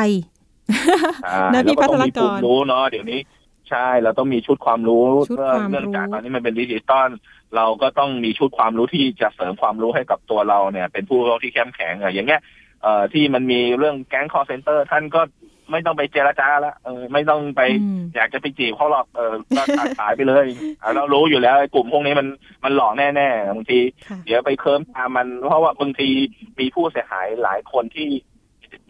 [1.53, 3.21] นะพี่ภัทรกรเาต้องมีผู้รู้เนาะเดี๋ยวนี้
[3.71, 7.09] ใช่เราต้องมีชุดความรู้ชุดเนื่องความรู้เนื่องจากตอนนี้มันเป็นดิจิตอล
[7.57, 12.41] เราก็ต้องมีชุดความรู้ที่จะเสริมความรู้ให้กับตัวเราเนี่ย เป็นผู้รู้ที่เข้มแข็งอะอย่างเงี้ย
[12.83, 15.21] เอ่อที่มันมีเรื่องแก๊งคอลเซ็นเตอร์ท่านก็
[15.71, 20.47] ไม่ต้องไปเจรจาละเออไม่ต้องไปอืมอยากจะไปจีบเขาหรอกเออก็ตัดสายไปเลย
[20.83, 22.27] อะเรารู้อยู่แล้วไอ้กลุ่มพวกนี้มัน
[22.65, 26.09] มันหลอกแน่ๆบางทีค่ะเดี๋ยวไปเคิร์มตามมันเพราะว่าบางที
[26.59, 28.09] มีผู้เสียหายหลายคนที่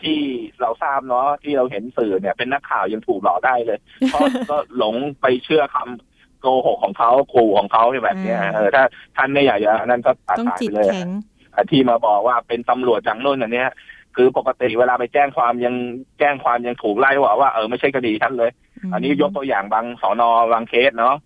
[0.02, 0.18] ที่
[0.60, 3.78] เราทราบเนาะที่เราเห็นสื่อเนี่ย เป็นนักข่าวยังถูกหลอกได้เลย
[4.08, 8.84] เพราะก็หลงไปเชื่อคำโกหกของเขาขู่ของเขาแบบเนี้ยอ่าเออถ้า
[9.16, 11.10] ท่านไม่อยากจะนั่นก็ตัดต้องสายจิไปตเลยแข็ง
[11.54, 13.70] อะที่มาบอกว่าเป็นตำรวจจังนู่นอันเนี้ย
[14.16, 15.74] คือปกติเวลาไปแจ้งความยัง
[16.18, 18.50] แจ้งความยังถูกไล่ว่าว่าเออไม่ใช่คดีท่านเลย
[18.92, 21.25] อันนี้ยกตัวอย่างบางสอนอบางเคสเนาะค่ะเอ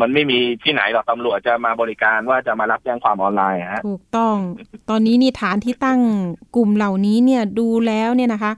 [0.00, 4.36] มันไม่มีที่ไหนหรอกตำรวจจะมาบริการว่าจะมารับแจ้งความออนไลน์ฮะถูกต้อง
[4.90, 6.00] ตอนนี้นี่ฐานที่ตั้ง
[6.56, 8.52] กลุ่มเหล่านี้เนี่ยดูแล้วเนี่ยนะคะ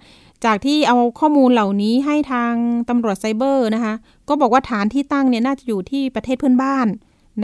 [0.45, 2.53] จากที่เอาข้อมูลเหล่านี้ให้ทาง
[2.89, 3.95] ตำรวจไซเบอร์นะคะ
[4.29, 6.87] ก็บอกว่าฐานที่ตั้งเนี่ยน่าจะอยู่ที่ประเทศเพื่อนบ้าน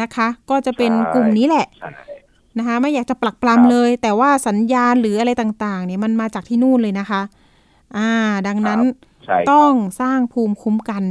[0.02, 1.90] นะคะ ก็จะเป็นใช่กลุ่มนี้แหละใช่
[2.58, 7.20] นะคะไม่อยากจะปลักปครับลำเลย แต่ว่าสัญญาณหรืออะไรต่างๆ เนี่ยมันมาจากที่นู่นเลยนะคะ
[7.96, 8.10] อ่า
[8.46, 8.80] ดังนั้น
[9.24, 11.04] ใช่ครับต้องสร้างภูมิคุ้มกัน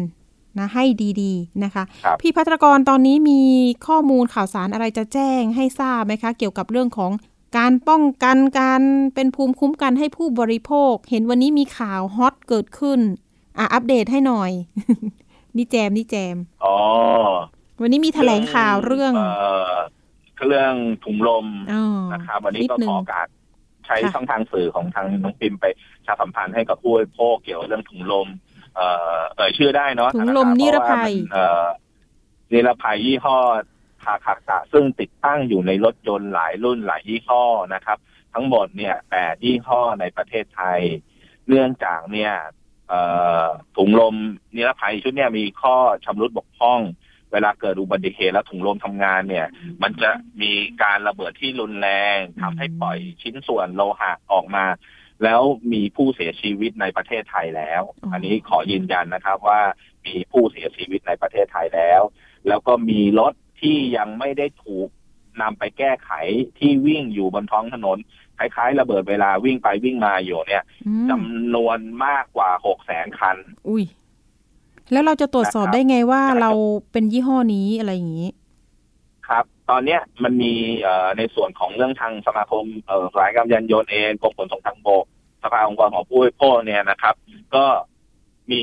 [0.60, 0.86] นะให้
[1.22, 3.42] ดีๆนะคะครับพี่พัทรกรตอนนี้มี
[3.88, 7.12] ข้อมูลข่าวสารอะไรจะแจ้งให้ทราบไหมคะ เกี่ยวกับเรื่องของ
[7.58, 8.82] การป้องกันการ
[9.16, 13.00] เป็นภูมิคุ้มกันให้ผู้บริโภค เห็นวันนี้มีข่าวฮอตเกิดขึ้น
[13.58, 14.52] อะอัปเดตให้หน่อย
[15.56, 16.76] นี่แจมนี่แจมอ๋อ
[17.82, 19.30] วันนี้มีแถลงข่าวเรื่องเอ่
[19.74, 19.76] อ
[20.48, 23.28] เรื่องถุงลมอ๋อนะครับวันนี้นิดก็นึของโอกาส
[23.86, 25.66] ใช้ค่ะช่องทางสื่อของทางน้องปิมไป
[26.00, 28.28] ประชาสัมพันธ์ให้กับผู้บริโภคเกี่ยวกับเรื่องถุงลม
[28.76, 31.66] เอ่อเอ่ยชื่อได้เนาะถุงลมะคบนิรภัยเพาะว่ามันเอ่อ
[32.54, 33.38] นิรภัยยี่ห้อ
[34.04, 37.98] ทาคาตะซึ่งติดตั้งอยู่ในรถยนต์หลายรุ่นหลายยี่ห้อนะครับ
[38.34, 40.82] ทั้งหมดเนี่ยแปดยี่ห้อในประเทศไทย
[41.48, 42.34] เนื่องจากเนี่ย
[42.90, 43.02] เอ่
[43.44, 43.46] อ
[43.78, 44.16] ถุงลม
[44.56, 46.82] นิรภัยชุดเนี่ยมีข้อชำรุดบกพร่อง
[47.32, 49.48] เวลาเกิดอุบัติเหตุแล้วถุงลมทำงานเนี่ย
[49.82, 50.10] มันจะ
[50.42, 50.52] มี
[50.84, 54.66] การระเบิดที่รุนแรงทำให้ปล่อยชิ้นส่วนโลหะออกมา
[55.24, 55.42] แล้ว
[55.74, 59.62] มีผู้เสียชีวิตในประเทศไทยแล้วอ๋ออัอันนี้ขอยืนยันนะครับว่า
[60.06, 62.02] มีผู้เสียชีวิตในประเทศไทยแล้ว
[62.48, 64.88] แล้วก็มีรถที่ยังไม่ได้ถูก
[65.42, 66.12] นำไปแก้ไข
[66.60, 67.98] ที่วิ่งอยู่บนท้องถนน
[68.38, 73.84] คล้ายๆ ระเบิดเวลาวิ่งไปวิ่งมาอยู่เนี่ยอืมจำนวนมากกว่าหกแสนคัน อุ้ย
[74.92, 76.52] แล้วเราจะตรวจสอบนะครับได้ไงว่านะครับเรา
[76.92, 78.30] เป็นยี่ห้อนี้อะไรอย่างนี้
[79.28, 85.06] ครับ ตอนเนี้ยมันมีเอ่อในส่วนของเรื่องทางสมาคมเอ่อสายการยานยนต์เองกรมขนส่งทางบก
[85.44, 87.16] สภาองค์กรของผู้บริโภคเนี่ยนะครับ
[87.56, 87.66] ก็
[88.52, 88.62] มี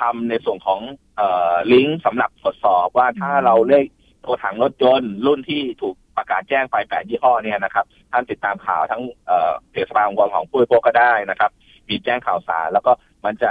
[0.00, 0.80] ทำในส่วนของ
[1.16, 3.84] เอ่อลิงก์สำหรับตรวจสอบว่าถ้าอืมเราเลข
[4.24, 11.50] ตัวถังรถยนต์รุ่นที่ถูกประกาศแจ้งไปแปดยี่ห้อเนี่ยนะครับท่านติดตามข่าวทั้งเอ่อเพจสภาองค์กรของผู้บริโภคก็ได้นะครับ
[11.88, 12.92] มีแจ้งข่าวสาร แล้วก็
[13.24, 13.50] มันจะ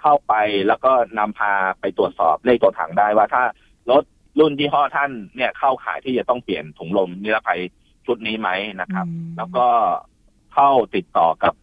[0.00, 0.34] เข้าไป
[0.68, 3.42] แล้วก็นำพาไปตรวจสอบเลขตัวถังได้ว่าถ้า
[3.90, 4.04] รถ
[4.38, 7.60] รุ่นยี่ห้อท่านเนี่ยเข้าขายที่จะต้องเปลี่ยนถุงลมนิรภัย
[8.06, 8.48] ชุดนี้ไหม
[8.80, 9.66] นะครับอืมแล้วก็
[10.54, 11.54] เข้าติดต่อกับ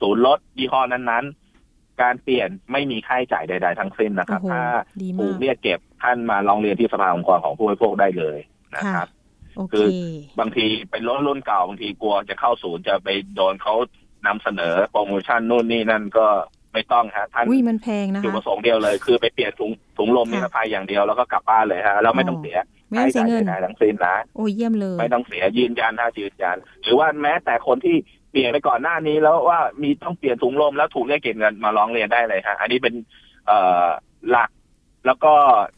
[0.00, 4.62] ศูนย์รถยี่ห้อนั้นๆ การเปลี่ยนไม่มีค่าใช้จ่ายใด ๆ ทั้งสิ้นนะครับโอ้โหถ้า
[5.02, 8.38] ดีถูมากกเรียกเก็บท่านมาร้องเรียนที่สภาองค์กรของผู้บริโภคได้เลย
[8.76, 9.08] นะครับ
[9.56, 9.98] โอคืเคอ
[10.40, 13.74] บางทีเป็นรถรุ่นเก่าบางทีกลัวจะเข้าศูนย์จะไปโดนเขา
[14.26, 16.26] นำเสนอโปรโมชั่นนู่นนี่นั่นก็
[16.72, 22.56] ไม่ต้องฮะท่านอุ้ยมันแพงนะจุดคะประสงค์เดียวเลย คือไปเปลี่ยนถุงถุงลมค่ะนิรภัยอย่างเดียวแล้วก็กลับบ้านเลยฮะแล้วไม่ต้องเสีย
[22.90, 27.96] ไม่ต้องเสียเงินใดๆทั้งสิ้นนะโอ้ยเยี่ยมเลย ไม่ต้องเสียยืนยันถ้ายืนยัน หรือว่าแม้แต่คนที่
[28.30, 32.94] เปลี่ยนไปก่อนหน้านี้แล้วว่ามีต้องเปลี่ยนถุงลมแล้วถูกเรียกเก็บเงินมาร้องเรียนได้เลยฮะอันนี้เป็น
[33.46, 33.86] เอ่อ
[34.30, 34.50] หลัก
[35.06, 35.32] แล้วก็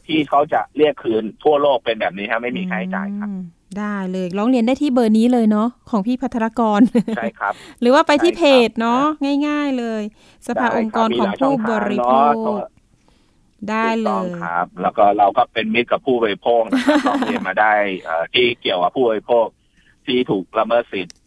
[0.05, 3.41] ที่เขาจะเรียกคืนทั่วโลกเป็นแบบนี้ฮะไม่มีค่าใช้จ่ายครับอืม
[3.79, 6.81] ได้เลยร้องเรียนได้ที่เบอร์นี้เลยเนาะของพี่พัทรกร
[7.17, 9.03] ใช่ครับ หรือว่าไปที่ใช่ครับเพจเนาะ
[9.47, 10.01] ง่าย ๆเลย
[10.47, 12.13] สภาองค์กรของผู้บริโภ
[12.57, 12.59] ค
[13.69, 19.45] ได้เลถูกต้องยครับ แล้วก็เราก็เป็นมิตรกับผู้บริโภคนะครับร้องเรียนมาได้เอ่อที่เกี่ยวกับผู้บริโภค
[20.07, 21.22] ที่ถูกละเมิดสิทธิ์ค่ะ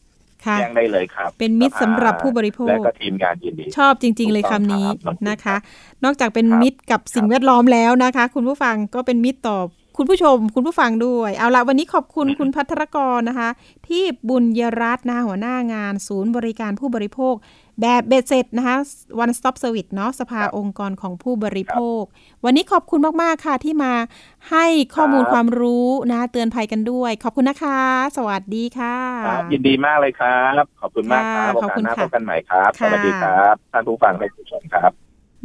[0.58, 5.56] แจ้งได้เลยครับ เป็นมิตรสำหรับผู้บริโภและคก็ทีมงานยินดี ชอบจริง ๆ เลยถูกต้องคำนี้ครับนะคะ
[6.04, 9.58] นอกจากเป็นครับมิตรกับสิ่งแวดล้อมแล้วนะคะ คุณผู้ฟังก็เป็นมิตรต่อ
[9.96, 13.48] คุณผู้ชมคุณผู้ฟังด้วย เอาละวันนี้ขอบคุณคุณพัทรกรนะคะ
[13.88, 17.34] ที่บุญยรัตน์นะหัวหน้างาน ศูนย์บริการผู้บริโภค
[17.80, 18.76] แบบเบ็ดเสร็จนะคะ
[19.22, 22.02] one stop service เนาะสภาองค์กรของผู้บริโภค
[22.44, 23.92] วันนี้ขอบคุณมาก ๆ ค่ะที่มา
[24.50, 27.80] ให้ข้อมูลความรู้นะเตือนภัยกันด้วย ขอบคุณนะคะ
[28.16, 34.90] สวัสดีค่ะครับยินดีมากเลยครับ ขอบคุณมากครับค่ะขอบคุณโอกาสหน้าค่ะพบกันใหม่ครับสค่ะวัสดีครับท่านผู้ฟังและผู้ชมครับ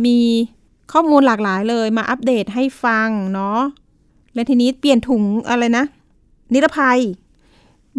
[0.05, 0.19] มี
[0.93, 3.61] ข้อมูลหลากหลายเลยมาอัปเดตให้ฟังเนาะ
[4.33, 5.85] และทีนี้เปลี่ยนถุงอะไรนะ
[6.53, 6.99] นิรภัย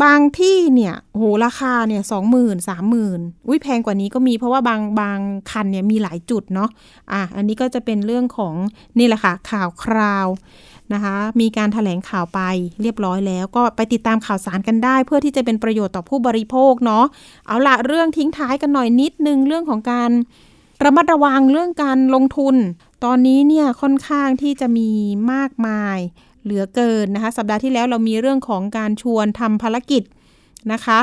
[0.03, 5.19] บางที่เนี่ยโหราคาเนี่ยสองหมื่นสามหมื่นอุ้ยแพงกว่านี้ก็มีเพราะว่าบางบาง
[5.51, 6.71] คันเนี่ยมีหลายจุดเนาะ
[7.13, 8.55] อะอันนี้ก็จะเป็นเรื่องของ
[8.99, 10.27] นี่แหละค่ะข่าวคราว
[10.93, 12.41] นะคะมีการถแถลงข่าวไป
[12.83, 17.05] เรียบร้อยแล้ว ก็ไปติดตามข่าวสารกันได้ เพื่อที่จะเป็นประโยชน์ต่อผู้บริโภคเนาะ
[17.47, 20.11] เอาละเรื่องทิ้งท้ายกันหน่อยนิดนึงเรื่องของการ
[20.85, 22.57] ระมัดระวังเรื่องการลงทุน
[23.05, 24.91] ตอนนี้เนี่ยค่อนข้างที่จะมี
[25.33, 25.99] มากมาย
[26.43, 30.03] เหลือเกินนะคะ สัปดาห์ที่แล้วเรามีเรื่องของการชวนทำภารกิจ
[30.73, 31.01] นะคะ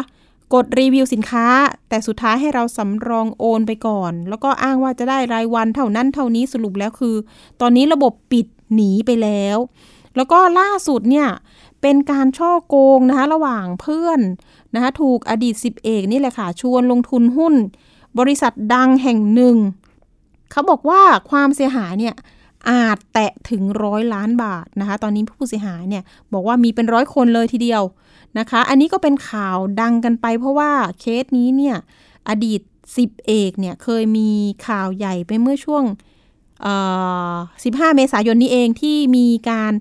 [0.54, 1.48] กดรีวิวสินค้า
[1.90, 7.16] แต่สุดท้ายให้เราสำรองโอนไปก่อน แล้วก็อ้างว่าจะได้รายวันเท่านั้นเท่านี้สรุปแล้วคือ
[7.62, 9.58] ตอนนี้ระบบปิดหนีไปแล้ว
[10.16, 11.28] แล้วก็ล่าสุดเนี่ย
[11.82, 14.20] เป็นการช่อโกงนะคะระหว่างเพื่อน
[14.74, 17.56] นะคะถูกอดีตสิบเอกนี่แหละค่ะชวนลงทุนหุ้น
[18.20, 19.58] บริษัทดังแห่งหนึ่ง
[20.52, 22.16] เขาบอกว่าความเสียหายเนี่ย
[22.70, 27.84] อาจแตะถึงร้อยล้านบาทนะคะ ตอนนี้ผู้เสียหายเนี่ยบอกว่ามีเป็นร้อยคนเลยทีเดียว
[28.40, 31.78] นะคะ อันนี้ก็เป็นข่าวดังกันไป เพราะว่าเคสนี้เนี่ย
[32.30, 32.62] อดีต
[32.98, 34.30] สิบเอกเนี่ยเคยมี
[34.68, 35.84] ข่าวใหญ่ไปเมื่อช่วง
[36.70, 39.74] 15 เมษายนนี้เองที่มีการ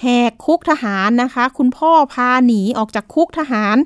[0.00, 3.76] แหกคุกทหารนะคะ คุณพ่อพาหนีออกจากคุกทหาร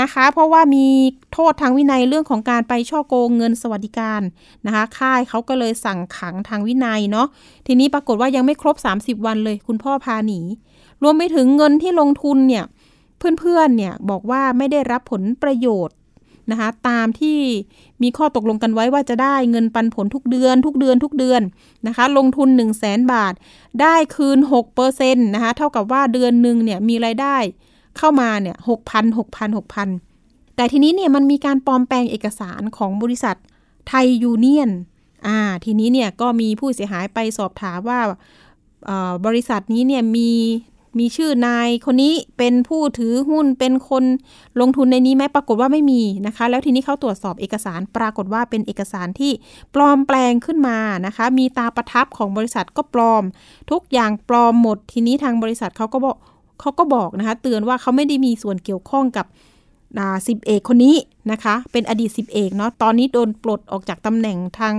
[0.00, 0.86] นะคะ เพราะว่ามี
[1.32, 4.22] โทษทางวินัยเรื่องของการไปช่อโกงเงินสวัสดิการ
[4.66, 7.26] นะคะ ค่ายเขาก็เลยสั่งขังทางวินัยเนาะ
[7.66, 10.40] ทีนี้ปรากฏว่ายังไม่ครบ 30 วันเลย คุณพ่อพาหนี
[11.02, 12.64] รวมไปถึงเงินที่ลงทุนเนี่ย
[13.40, 15.96] เพื่อนๆเนี่ยบอกว่าไม่ได้รับผลประโยชน์
[16.50, 17.38] นะคะตามที่
[18.02, 21.42] มีข้อตกลงกันไว้ว่าจะได้เงินปันผลทุกเดือนทุกเดือนทุกเดือน
[21.86, 23.34] นะคะ ลงทุน 1 0 0 0 0แสนบาท
[23.80, 24.38] ได้คืน
[24.80, 27.36] 6%นะคะเท่ากับว่าเดือนหนึ่งเนี่ยมีรายได้
[27.98, 29.88] เข้ามาเนี่ยหกพันหกพันหกพัน
[30.56, 33.36] แต่ทีนี้เนี่ยมันมีการปลอมแปลงเอกสารของบริษัท
[33.88, 34.70] ไทยยูเนียน
[35.26, 38.00] อ่าทีนี้เนี่ยก็มีผู้เสียหายไปสอบถามว่า
[39.26, 40.30] บริษัทนี้เนี่ยมี
[40.98, 44.04] มีชื่อนายคนนี้เป็นผู้ถือหุ้นเป็นคน
[44.60, 49.32] ลงทุนในนี้ไหมปรากฏว่าไม่มีนะคะ แล้วทีนี้เขาตรวจสอบเอกสารปรากฏว่าเป็นเอกสารที่
[49.74, 53.22] ปลอมแปลงขึ้นมานะคะ มีตาประทับของบริษัทก็ปลอม
[53.70, 56.16] ทุกอย่างปลอมหมด ทีนี้ทางบริษัทเขาก็บอก
[56.60, 59.26] เขาก็บอกนะคะเตือนว่าเขาไม่ได้มีส่วนเกี่ยวข้องกับ
[60.28, 60.96] สิบเอกคนนี้
[61.32, 64.74] นะคะ เป็นอดีตสิบเอกเนาะตอนนี้โดนปลดออกจากตำแหน่งทาง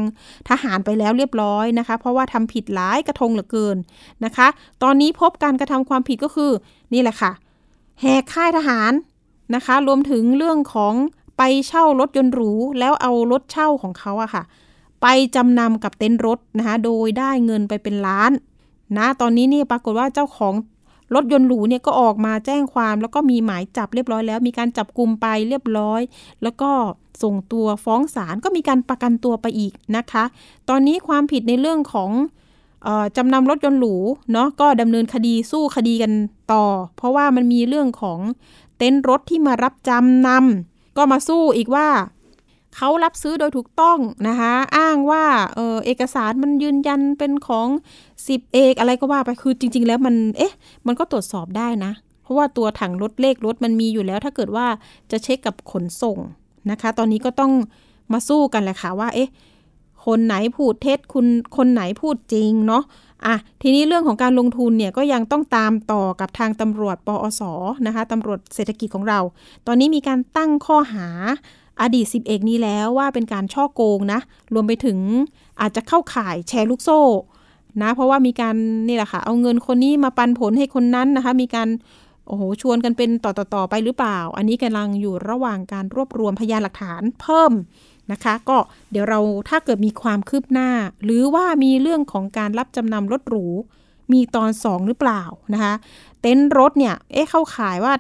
[0.50, 3.78] ทหารไปแล้วเรียบร้อยนะคะ เพราะว่าทำผิดหลายกระทงเหลือเกิน
[4.26, 4.48] นะคะ
[4.84, 6.52] ตอนนี้พบการกระทำความผิดก็คือ
[6.94, 7.32] นี่แหละค่ะ
[8.02, 8.92] แหกค่ายทหาร
[9.56, 10.94] นะคะ รวมถึงเรื่องของ
[11.38, 14.44] ไปเช่ารถยนต์หรูแล้วเอารถเช่าของเขาอะค่ะ
[15.02, 18.32] ไปจำนำกับเต็นท์รถนะคะโดยได้เงินไปเป็นล้าน
[18.98, 20.54] นะตอนนี้นี่ปรากฏว่าเจ้าของ
[21.14, 26.02] รถยนต์หรูเนี่ยก็ออกมาแจ้งความ แล้วก็มีหมายจับเรียบร้อยแล้ว มีการจับกลุ่มไปเรียบร้อย
[26.44, 26.72] แล้วก็
[27.24, 30.24] ส่งตัวฟ้องศาลก็มีการประกันตัวไปอีกนะคะ
[30.70, 32.12] ตอนนี้ความผิดในเรื่องของ
[32.88, 33.96] ออจำนำรถยนต์หรู
[34.32, 36.12] เนาะก็ดำเนินคดีสู้คดีกัน
[36.54, 36.66] ต่อ
[36.98, 38.20] เพราะว่ามันมีเรื่องของ
[38.78, 41.88] เต็นท์รถที่มารับจำนำก็มาสู้อีกว่า
[42.76, 43.98] เขารับซื้อโดยถูกต้อง
[44.28, 45.24] นะคะ อ้างว่า
[45.56, 47.68] เออเอกสารมันยืนยันเป็นของ
[48.28, 50.54] สิบเอกอะไรก็ว่าไปคือจริง ๆ แล้วมันเอ๊ะ
[50.88, 51.92] มันก็ตรวจสอบได้นะ
[52.24, 54.68] เพราะว่าตัวถังรถเลขรถมันมีอยู่แล้ว ถ้าเกิดว่า
[55.12, 56.18] จะเช็คกับขนส่ง
[56.72, 57.52] นะคะ ตอนนี้ก็ต้อง
[58.14, 59.30] มาสู้กันแหละค่ะว่าเอ๊ะ
[60.06, 61.26] คนไหนพูดเท็จคุณ
[61.58, 62.84] คนไหนพูดจริงเนาะ
[63.26, 67.42] อะทีนี้เรื่องของการลงทุนเนี่ยก็ยังต้องตามต่อกับทางตำรวจปอส
[67.86, 69.20] นะคะตำรวจเศรษฐกิจของเรา
[69.68, 71.08] ตอนนี้มีการตั้งข้อหา
[71.82, 74.20] อดีตสิบเอกนี้แล้วว่าเป็นการช่อโกงนะ
[74.54, 74.98] รวมไปถึง
[75.62, 77.02] อาจจะเข้าข่ายแชร์ลูกโซ่
[77.82, 78.56] นะเพราะว่ามีการ
[78.88, 81.70] นี่แหละค่ะ เอาเงินคนนี้มาปันผลให้คนนั้นนะคะ มีการ
[82.28, 87.52] โอ้โหชวนกันเป็นต่อต่อไปหรือเปล่า อันนี้กำลังอยู่ระหว่างการรวบรวมพยานหลักฐานเพิ่ม
[88.12, 88.58] นะคะ ก็
[88.92, 89.20] เดี๋ยวเรา
[89.50, 90.70] ถ้าเกิดมีความคืบหน้า
[91.04, 93.46] หรือว่ามีเรื่องของการรับจำนำรถหรู
[94.12, 95.22] มีตอนสองหรือเปล่า
[95.54, 95.74] นะคะ
[96.22, 97.94] เต็นท์รถเนี่ย เอ๊ะเข้าขายว่า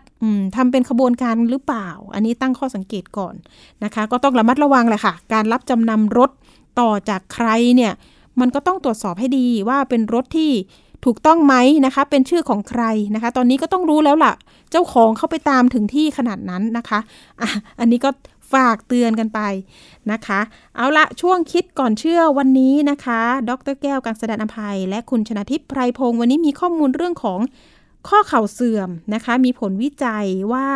[0.56, 3.36] ทำเป็นขบวนการหรือเปล่า อันนี้ตั้งข้อสังเกตก่อน
[3.84, 6.30] นะคะ ก็ต้องระมัดระวังแหละค่ะ การรับจำนำรถ
[6.80, 7.94] ต่อจากใครเนี่ย
[8.40, 10.52] มันก็ต้องตรวจสอบให้ดีว่าเป็นรถที่
[11.06, 12.84] ถูกต้องไหมนะคะ เป็นชื่อของใคร
[13.16, 14.34] นะคะ ตอนนี้ก็ต้องรู้แล้วล่ะ
[14.72, 17.00] เจ้าของเข้าไปตามถึงที่ขนาดนั้นนะคะ
[17.42, 17.50] อะ
[17.80, 18.10] อันนี้ก็
[18.52, 19.40] ฝากเตือนกันไป
[20.12, 20.40] นะคะ
[20.76, 27.40] เอาละช่วงคิดก่อนเชื่อวันนี้นะคะ ดรแก้วกังสดานอภัย และคุณชนะทิพย์ไพรพงศ์วันนี้มีข้อมูลเรื่องของ
[28.08, 30.68] ข้อเข่าเสื่อมนะคะ มีผลวิจัยว่า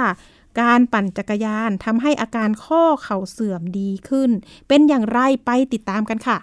[0.61, 4.29] การปั่นจักรยานทำให้อาการข้อเข่าเสื่อมดีขึ้น
[4.67, 6.37] เป็นอย่างไรไปติดตามกันค่ะ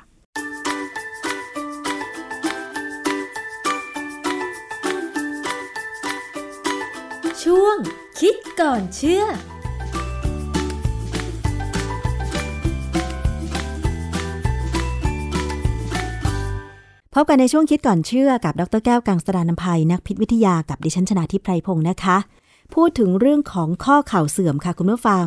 [7.42, 7.76] ช่วง
[8.20, 9.24] คิดก่อนเชื่อ
[17.18, 22.16] พบกันในช่วงคิดก่อนเชื่อกับดรแก้วกังสดานนภัยนักพิษวิทยากับดิฉันชนาทิพไพรพงศ์นะคะ
[22.74, 25.26] พูดถึงเรื่องของข้อเข่าเสื่อมค่ะคุณผู้ฟัง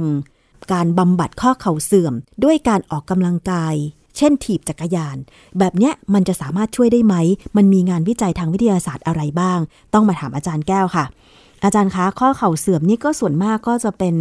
[0.73, 2.13] การบำบัดข้อเข่าเสื่อม
[2.43, 3.75] ด้วยการออกกำลังกาย
[4.17, 5.17] เช่นถีบจักรยาน
[5.59, 7.15] แบบเนี้ยมันจะสามารถช่วยได้ไหม
[7.57, 9.59] มันมีงานวิจัยทางวิทยาศาสตร์อะไรบ้าง
[9.93, 11.05] ต้องมาถามอาจารย์แก้วค่ะ
[11.63, 14.15] อาจารย์คะข้อเข่าเสื่อมนี่ก็ส่วนมากก็จะเป็น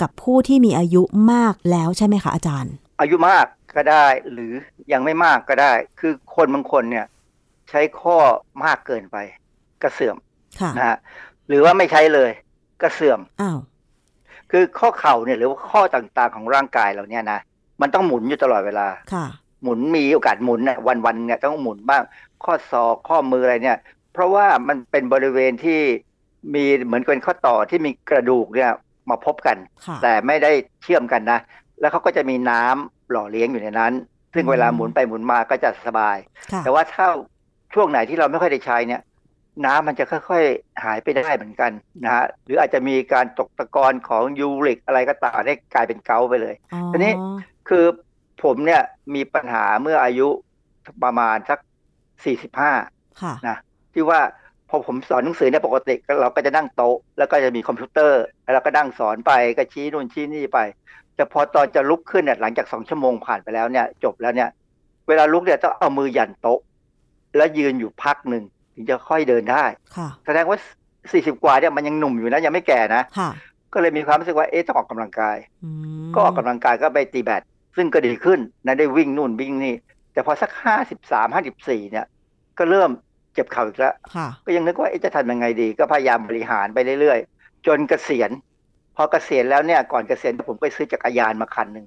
[0.00, 1.02] กับผู้ที่มีอายุ
[1.32, 3.46] มากแล้วใช่ไหมคะอาจารย์ อายุมาก
[3.76, 4.52] ก็ได้หรือ
[4.92, 7.06] ยังไม่มากก็ได้ คือคนบางคนเนี่ย
[7.70, 8.16] ใช้ข้อ
[8.64, 9.16] มากเกินไป
[9.82, 10.16] ก็เสื่อม
[10.60, 10.96] ค่ะนะฮะ
[11.48, 12.30] หรือว่าไม่ใช้เลย
[12.82, 13.58] ก็เสื่อมอ้าว
[14.50, 17.40] คือข้อเข่าเนี่ยหรือว่าข้อต่างๆของร่างกายเราเนี่ยนะ
[17.80, 19.26] มันต้องหมุนอยู่ตลอดเวลาค่ะ
[19.62, 22.02] หมุนมีโอกาสหมุนเนี่ยวันๆเนี่ยต้องหมุนบ้าง
[22.44, 23.78] ข้อศอกข้อมืออะไรเนี่ย
[24.12, 25.80] เพราะว่ามันเป็นบริเวณที่
[26.54, 28.70] มีเหมือนเป็นข้อต่อที่มีกระดูกเนี่ย
[29.10, 29.56] มาพบกัน
[29.86, 30.52] ค่ะแต่ไม่ได้
[30.82, 31.38] เชื่อมกันนะ
[31.80, 33.92] แล้วเขาก็จะมีน้ำ หล่อเลี้ยงอยู่ในนั้น
[34.34, 36.16] ซึ่งอืมเวลาหมุนไปหมุนมาก็จะสบาย
[36.52, 37.06] ค่ะแต่ว่าถ้า
[37.74, 39.02] ช่วงไหนที่เราไม่ค่อยได้ใช้เนี่ย
[39.64, 41.70] น้ำมันจะค่อยๆหายไปได้เหมือนกัน
[42.04, 47.12] นะฮะหรืออาจจะมีการตกตะกอนของยูริกอะไรก็ตามได้กลายเป็นเกาต์ไปเลยอ๋อทีนี้
[47.68, 47.84] คือ
[48.42, 48.82] ผมเนี่ย
[49.14, 50.28] มีปัญหาเมื่ออายุ
[51.04, 51.58] ประมาณสัก
[52.24, 52.72] สี่สิบห้า
[53.22, 53.56] ค่ะนะ
[53.94, 54.20] ที่ว่า
[54.68, 60.58] พอผมสอนหนังสือเนี่ยปกติเราก็จะนั่งโต๊ะแล้วก็จะมีคอมพิวเตอร์แล้วเราก็นั่งสอนไปก็ชี้นู่นชี้นี่ไป
[61.16, 64.48] แต่พอตอนจะลุกขึ้นเนี่ยหลังจากสองชั่วโมงผ่านไปแล้วเนี่ยจบแล้วเนี่ย
[65.08, 66.60] เวลาลุกเนี่ยต้องเอามือหยันโต๊ะ
[67.36, 68.42] แล้วยืนอยู่พักหนึ่ง
[68.74, 69.64] ถึงจะค่อยเดินได้
[69.96, 70.58] ค่ะแสดงว่า
[71.12, 73.30] สี่สิบกว่าเนี่ยมันยังหนุ่มอยู่นะยังไม่แก่นะค่ะ
[73.72, 75.70] ก็เลยมีความรู้สึกว่าเอ๊ะต้องออกกำลังกายอื
[76.06, 77.42] มก็ออกกำลังกายก็ไปตีแบด
[77.76, 79.74] ซึ่งก็ดีขึ้นนะได้วิ่งนู่นวิ่งนี่
[80.12, 82.06] แต่พอสักห้าสิบสามห้าสิบสี่เนี่ย
[82.58, 82.90] ก็เริ่ม
[83.34, 88.30] เจ็บเข่าอีกแล้วค่ะก็ยังนึกว่าเอ๊ะจะทำยังไงดี ก็พยายามบริหารไปเรื่อยๆ จนเกษียณ
[88.96, 91.86] พอเกษียณแล้วเนี่ย ก่อนเกษียณผมก็ซื้อจักรยานมาคันหนึ่ง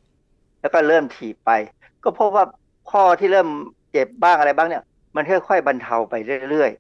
[0.62, 1.52] แล้วก็เริ่มถีบไป
[2.04, 2.46] ก็พบว่า
[2.92, 3.48] ข้อที่เริ่ม
[3.92, 4.84] เจ็บบ้างอะไรบ้างเนี่ย
[5.16, 6.16] มันค่อยๆบรรเทาไป
[6.52, 6.72] เรื่อย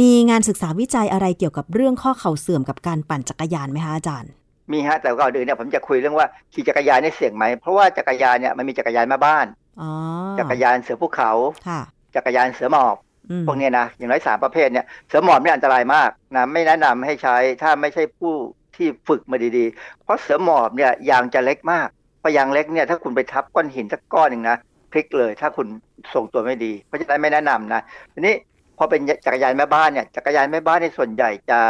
[0.00, 9.46] มีงานศึกษาวิจัยอะไรเกี่ยวกับเรื่องข้อเข่าเสื่อมกับการปั่นจักรยานไหมคะอาจารย์ๆมีฮะแต่ก่อนอื่นเนี่ยผมจะคุยเรื่องว่าขี่จักรยานเนี่ยเสี่ยงไหมเพราะว่าจักรยานเนี่ยมันมีจักรยานแม่บ้าน
[9.80, 9.90] อ๋อ
[10.38, 11.30] จักรยานเสือภูเขา
[11.68, 11.80] ค่ะ
[12.16, 13.11] จักรยานเสือหมอบอืม
[13.46, 18.34] พวกนี้นะอย่างน้อยสามประเภทเนี่ยเสือหมอบเนี่ยอันตรายมากนะไม่แนะนำให้ใช้ถ้าไม่ใช่ผู้
[18.76, 21.88] ที่ฝึกมาดีๆ เพราะเสือหมอบเนี่ยยางจะเล็กมาก
[22.22, 24.56] พอยางเล็กเนี่ยถ้าคุณไปทับก้อนหินสักก้อนหนึ่งนะ
[24.92, 25.66] พลิกเลย ถ้าคุณ
[26.14, 27.80] ทรงตัวไม่ดี เพราะฉะนั้นไม่แนะนำนะ
[28.12, 28.34] ทีนี้
[28.78, 31.60] พอเป็นจักรยานแม่บ้านเนี่ยจักรยานแม่บ้านในส่วนใหญ่จะ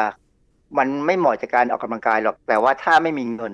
[0.79, 3.53] มันไม่เหมาะจากการออกกำลังกายหรอก แต่ว่าถ้าไม่มีเงิน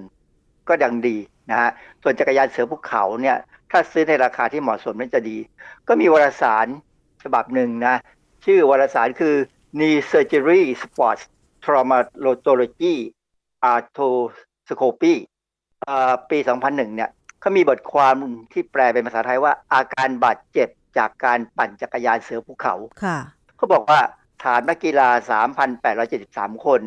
[0.68, 1.16] ก็ดังดี
[1.51, 1.70] นะฮะ
[2.03, 3.36] ส่วนจักรยานเสือภูเขาเนี่ย
[3.70, 5.38] ถ้าซื้อในราคาที่เหมาะสมนั่นจะดี
[5.88, 6.66] ก็มีวารสาร
[7.28, 7.96] ฉบับหนึ่งนะ
[8.44, 9.34] ชื่อวารสารคือ
[9.78, 11.22] Knee Surgery Sports
[11.64, 12.94] Traumatology
[13.72, 15.14] Arthroscopy
[15.82, 17.10] เอ่อปี 2001 เนี่ย
[17.40, 18.14] เขามีบทความ
[18.52, 20.68] ที่แปลเป็นภาษาไทยว่า อาการบาดเจ็บ
[20.98, 22.74] จากการปั่นจักรยานเสือภูเขา
[23.04, 23.18] ค่ะ
[23.56, 24.00] เขาบอกว่า
[24.44, 25.08] ถามนักกีฬา
[25.86, 26.80] 3,873 คน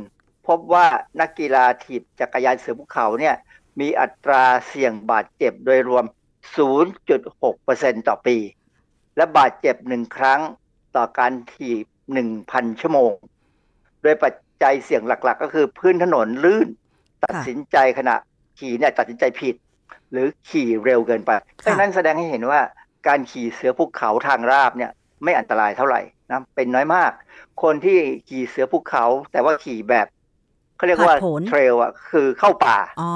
[0.47, 0.85] พบว่า
[1.21, 3.35] นักกีฬาถีบจักรยานเสือภูเขาเนี่ย
[3.79, 6.05] มีอัตราเสี่ยงบาดเจ็บโดยรวม
[6.97, 8.37] 0.6%ต่อปี
[9.17, 10.41] และบาดเจ็บหนึ่งครั้ง
[10.95, 11.85] ต่อการถีบ
[12.33, 13.13] 1,000ชั่วโมง
[14.01, 14.33] โดยปัจ
[14.63, 16.67] จัยเสี่ยงหลัก ๆ ก็คือพื้นถนนลื่น
[17.25, 18.15] ตัดสินใจขณะ
[18.59, 19.55] ขี่เนี่ยตัดสินใจผิด
[20.11, 21.31] หรือขี่เร็วเกินไป
[21.65, 22.59] ดังนั้นแสดงให้เห็นว่า
[23.07, 24.91] การขี่เสือภูเขาทางราบเนี่ย
[25.23, 27.11] ไม่อันตรายเท่าไหร่นะเป็นน้อยมาก
[27.63, 27.97] คนที่
[28.29, 30.07] ขี่เสือภูเขา แต่ว่าขี่แบบ
[30.77, 33.09] เขาเรียกว่าผาดโผนเทรลอะคือเข้าป่าอ๋อ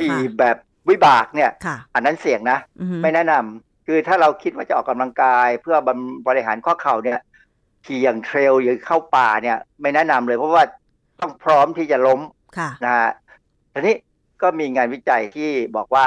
[0.00, 0.56] ขี่ค่ะแบบ
[0.90, 7.20] วิบากเนี่ยค่ะอันนั้นเสี่ยงนะอือฮึไม่แนะนำ คือถ้าเราคิดว่าจะออกกำลังกาย เพื่อบำบริหารข้อเข่าเนี่ย
[7.86, 10.64] ขี่อย่างเทรลหรือเข้าป่าเนี่ย ไม่แนะนำเลย เพราะว่า
[11.20, 12.20] ต้องพร้อมที่จะล้ม
[12.58, 13.10] ค่ะนะฮะ
[13.72, 13.96] ทีนี้
[14.42, 16.06] ก็มีงานวิจัยที่บอกว่า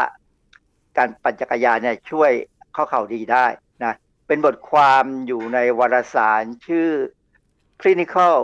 [0.98, 2.32] การปั่นจักรยานเนี่ยช่วย
[2.76, 3.46] ข้อเข่าดีได้
[3.84, 3.94] นะ
[4.28, 6.90] เป็นบทความอยู่ในวารสารชื่อ
[7.82, 8.36] Clinical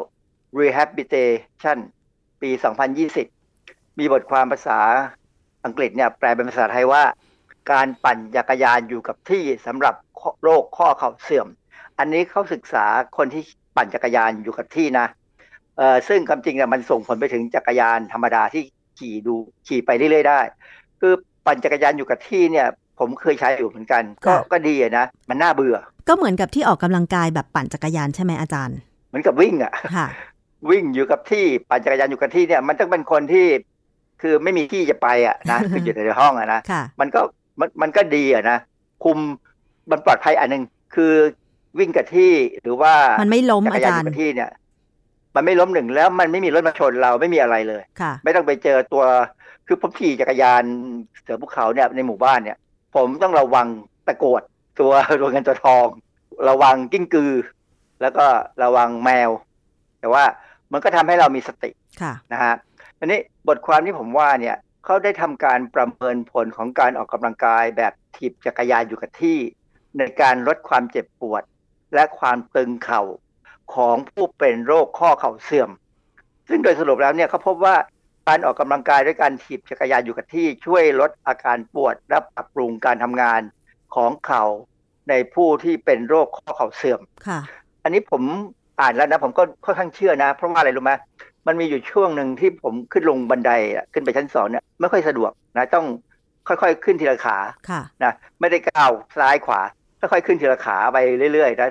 [0.60, 1.78] Rehabilitation
[2.42, 2.50] ปี
[3.06, 4.80] 2020 มีบทความภาษา
[5.66, 7.04] อังกฤษเนี่ยแปลเป็นภาษาไทยว่า
[7.72, 9.96] การปั่นจักรยานอยู่กับที่สำหรับ
[10.44, 11.48] โรคข้อเข่าเสื่อม
[12.00, 12.86] อันนี้เขาศึกษา
[13.18, 13.44] คนที่
[13.76, 15.08] ปั่นจักรยานอยู่กับที่นะ
[15.78, 18.64] เอ่อซึ่งความจริงเนี่ยมันส่งผลไปถึงจักรยานธรรมดาที่
[19.00, 19.36] ขี่ดู
[19.68, 20.40] ขี่ไปเรื่อยๆได้
[21.00, 21.14] คือ
[21.46, 22.68] ปั่นจักรยานอยู่กับที่เนี่ย
[23.00, 28.78] ผมเคยใช้อยู่เหมือนกัน ก็ค่ะก็ดีอะนะมันน่าเบื่อ ก็เหมือนกับที่ออกกำลังกายแบบปั่นจักรยานใช่ไหมอาจารย์
[29.10, 30.08] เหมือนกับวิ่งอะค่ะ
[30.70, 33.48] วิ่งอยู่กับที่ปั่นจักรยานอยู่กับที่เนี่ย มันต้องเป็นคนที่
[34.22, 37.22] คือไม่มีที่จะไปอะนะคืออยู่ในห้องอะนะค่ะมันก็
[37.60, 38.58] มันมันก็ดีอะนะ
[39.04, 39.18] คุม
[39.92, 40.64] มันปลอดภัยอันหนึ่ง
[40.96, 41.14] คือ
[41.80, 44.52] วิ่งกับที่หรือว่ามันไม่ล้มจักอารยานจาอรย์ยู่กับที่เนี่ย
[45.36, 49.04] มันไม่ล้มหนึ่งแล้วมันไม่มีรถมาชนเราไม่มีอะไรเลยค่ะ ไม่ต้องไปเจอตัว
[49.68, 50.64] คือผมขี่จักรยาน
[51.22, 52.58] เสือภูเขาเนี่ยในหมู่บ้านเนี่ย
[52.96, 53.68] ผมต้องระวัง
[54.08, 54.42] ตะกรวด
[54.80, 54.92] ตัว
[55.22, 55.88] ตัวเงินตัวทอง
[56.50, 57.34] ระวังกิ้งกือ
[58.02, 58.26] แล้วก็
[58.64, 59.30] ระวังแมว
[60.00, 60.24] แต่ว่า
[60.72, 62.54] มันก็ทำให้เรามีสติค่ะนะฮะ
[63.00, 69.38] อันนี้บทความที่ผมว่าเนี่ย เขาได้ทำการประเมินผลของการออกกำลังกายแบบถีบจักรยานอยู่กับที่
[69.98, 71.44] ในการลดความเจ็บปวด
[71.94, 73.02] และความตึงเข่า
[73.74, 75.70] ของผู้เป็นโรคข้อเข่าเสื่อม
[76.50, 77.76] ซึ่งโดยสรุปแล้วเนี่ยเขาพบว่า
[78.28, 83.42] การออกกำลังกายด้วยการถีบจักรยานอยู่กับที่ช่วยลดอาการปวดและปรับปรุงการทำงาน
[83.96, 84.44] ของเข่า
[85.10, 87.40] ในผู้ที่เป็นโรคข้อเข่าเสื่อม ค่ะ
[87.84, 88.22] อันนี้ผม
[88.82, 90.92] อ่านแล้วนะ ผมก็ค่อนข้างเชื่อนะ เพราะว่าอะไรรู้ไหม
[91.50, 95.86] มันมีอยู่ช่วงหนึ่งที่ผมขึ้นลงบันไดอะขึ้นไปชั้นสองเนี่ยไม่ค่อยสะดวกนะต้อง
[96.48, 97.38] ค่อยๆขึ้นทีละขา
[97.70, 99.62] ค่ะนะไม่ได้ก้าวซ้ายขวา
[100.00, 100.98] ค่อยๆขึ้นทีละขาไป
[101.34, 101.70] เรื่อยๆนะ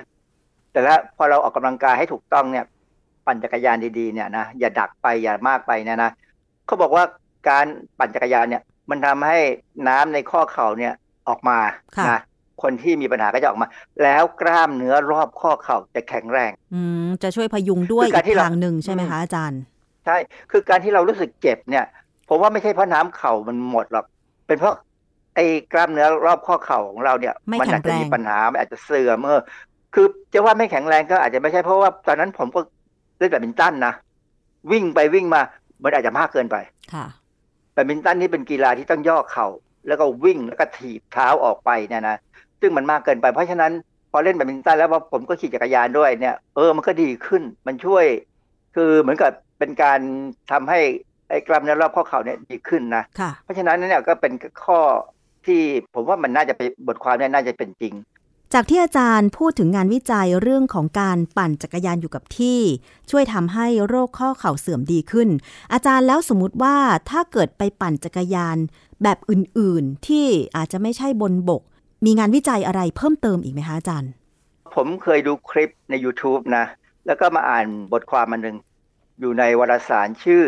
[0.72, 2.64] แต่ถ้าพอเราออกกำลังกายให้ถูกต้องเนี่ย
[3.26, 6.11] ปั่นจักรยานดีๆเนี่ยนะอย่าดักไปอย่ามากไปเนะนะ
[6.66, 7.05] เขาบอกว่า
[7.49, 7.66] การ
[7.99, 9.39] ปั่นจักรยานเนี่ย มันทำให้
[9.89, 10.95] น้ำในข้อเข่าเนี่ย
[11.29, 11.59] ออกมา
[11.97, 12.18] ค่ะนะ
[12.63, 13.69] คนที่มีปัญหาก็จะออกมา
[14.03, 19.61] แล้วกล้ามเนื้อรอบข้อเข่าจะแข็งแรง อืมจะช่วยพยุงด้วยคือการอีที่กเราทางหนึ่งใช่ไหมคะอาจารย์
[20.07, 20.17] ใช่
[20.51, 21.85] คือการที่เรารู้สึกเจ็บเนี่ย
[22.29, 24.05] ผมว่าไม่ใช่เพราะน้ำเข่ามันหมดหรอก
[24.47, 24.75] เป็นเพราะ
[25.35, 29.41] ไอ้กล้ามเนื้อรอบข้อเข่าของเราเนี่ยไม่มัอาจจะแข็งแรงมีปัญหา มันอาจจะเสื่อมเออ
[29.95, 32.61] คือจะว่าไม่แข็งแรงก็อาจจะไม่ใช่เพราะว่าตอนนั้นผมก็
[33.19, 33.95] เล่นแบดมินตันนะ
[34.73, 35.41] วิ่งไปวิ่งมา
[35.83, 36.57] มันอาจจะมากเกินไป
[36.95, 37.07] ค่ะ
[37.73, 39.47] แบดมินตันนี่เป็นกีฬาที่ต้องย่อเข่า
[39.89, 42.17] แล้วก็วิ่งแล้วก็ถีบเท้าออกไปเนี่ยนะ
[42.61, 43.73] ซึ่งมันมากเกินไป เพราะฉะนั้น
[44.13, 48.05] พอเล่นแบดมินตันแล้วว่าผมก็ขี่จักรยานด้วยเนี่ยเออมันก็ดีขึ้นมันช่วย
[48.75, 50.01] คือเหมือนกับเป็นการ
[50.51, 50.81] ทำให้
[51.29, 54.33] ไอ้กล้ามเนื้อรอบข้อเข่าเนี่ยดีขึ้นนะค่ะเพราะฉะนั้นเนี่ยก็เป็น
[54.65, 54.81] ข้อ
[55.47, 55.61] ที่
[55.95, 57.95] ผมว่ามันน่าจะเป็นบทความเนี่ยน่าจะเป็นจริง
[58.55, 62.61] จากที่อาจารย์พูดถึงงานวิจัยเรื่องของการปั่นจักรยานอยู่กับที่
[63.11, 65.29] ช่วยทำให้โรคข้อเข่าเสื่อมดีขึ้น
[65.73, 66.77] อาจารย์แล้วสมมติว่า
[67.11, 68.57] ถ้าเกิดไปปั่นจักรยาน
[69.03, 71.63] แบบอื่นๆ ที่อาจจะไม่ใช่บนบก
[72.05, 74.12] มีงานวิจัยอะไรเพิ่มเติมอีกไหมคะอาจารย์
[74.74, 76.66] ผมเคยดูคลิปใน YouTube นะ
[77.07, 78.57] แล้วก็มาอ่านบทความมันหนึ่ง
[79.20, 80.42] อยู่ในวารสารชื่อ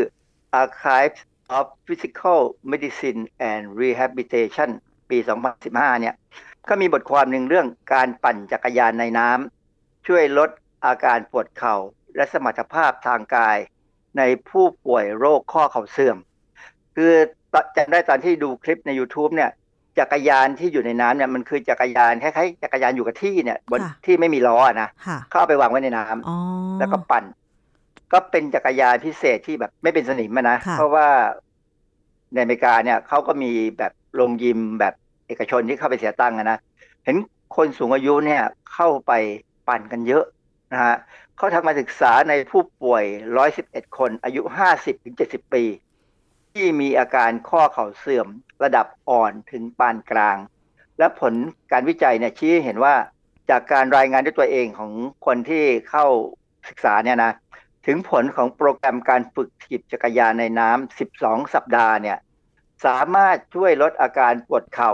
[0.60, 1.20] Archives
[1.58, 2.40] of Physical
[2.70, 4.70] Medicine and Rehabilitation
[5.10, 5.18] ปี
[5.60, 6.14] 2015 เนี่ย
[6.68, 10.50] ก็มีบทความหนึ่งเรื่องการปั่นจักรยานในน้ำช่วยลด
[10.84, 11.76] อาการปวดเข่า
[12.16, 13.58] และสมรรถภาพทางกาย
[14.18, 16.16] ในผู้ป่วยโรคข้อเข่าเสื่อม
[16.96, 17.12] คือ
[17.54, 19.50] อนจำได้ตอนที่ดูคลิปใน YouTube เนี่ย
[20.00, 26.36] จักรยานที่อยู่ในน้ำเนี่ยมันคือจักรยานคล้ายๆจักรยานอยู่กับที่เนี่ยบนค่ะที่ไม่มีล้ออะนะค่ะ เข้าเอาไปวางไว้ในน้ำอ๋อ
[26.78, 27.24] แล้วก็ปั่น
[28.12, 31.06] ก็เป็นจักรยานพิเศษที่แบบไม่เป็นสนิมอะนะค่ะ เพราะว่า
[32.32, 34.94] ในอเมริกาเนี่ยเขาก็มีแบบโรงยิมแบบ
[35.26, 36.58] เอกชนที่เข้าไปเสียตังค์อะนะ
[37.04, 37.16] เห็น
[37.56, 38.42] คนสูงอายุเนี่ย
[38.72, 39.12] เข้าไป
[39.68, 40.24] ปั่นกันเยอะ
[40.72, 40.96] นะฮะ
[41.36, 43.04] เขาทำมาศึกษาในผู้ป่วย
[43.50, 44.42] 111 คนอายุ
[44.98, 45.64] 50-70 ปี
[46.52, 48.28] ที่มีอาการข้อเข่าเสื่อม
[48.62, 50.36] ระดับอ่อนถึงปานกลาง
[50.98, 51.34] และผล
[51.72, 52.94] การวิจัยเนี่ยชี้ให้เห็นว่า
[53.50, 54.92] จากการรายงานด้วยตัวเองของ
[55.26, 56.06] คนที่เข้า
[56.68, 57.32] ศึกษาเนี่ยนะ
[57.86, 62.18] ถึงผลของโปรแกรมการฝึกถีบจักรยานในน้ำ 12 สัปดาห์เนี่ย
[62.84, 64.92] สามารถช่วยลดอาการปวดเข่า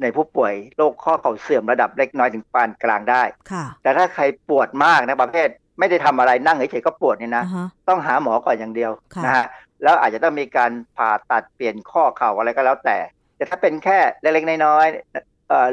[0.00, 3.22] ในผู้ป่วยโรคข้อเข่าเสื่อมระดับเล็กน้อยถึงปานกลางได้
[3.52, 9.46] ค่ะแต่ถ้าใครปวดมากนะประเภท ไม่ได้ทำอะไรนั่งเฉยๆก็ปวดเนี่ยนะอ่าฮะต้องหาหมอก่อนอย่างเดียวค่ะนะฮะ
[9.82, 12.98] แล้วอาจจะต้องมีการผ่าตัดเปลี่ยนข้อเข่าอะไรก็แล้วแต่
[13.36, 15.66] แต่ถ้าเป็นแค่เล็กๆน้อยๆเอ่อ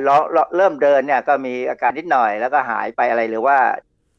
[0.55, 3.57] เริ่มเดินเนี่ยก็มีอาการนิดหน่อยแล้วก็หายไปอะไรหรือว่า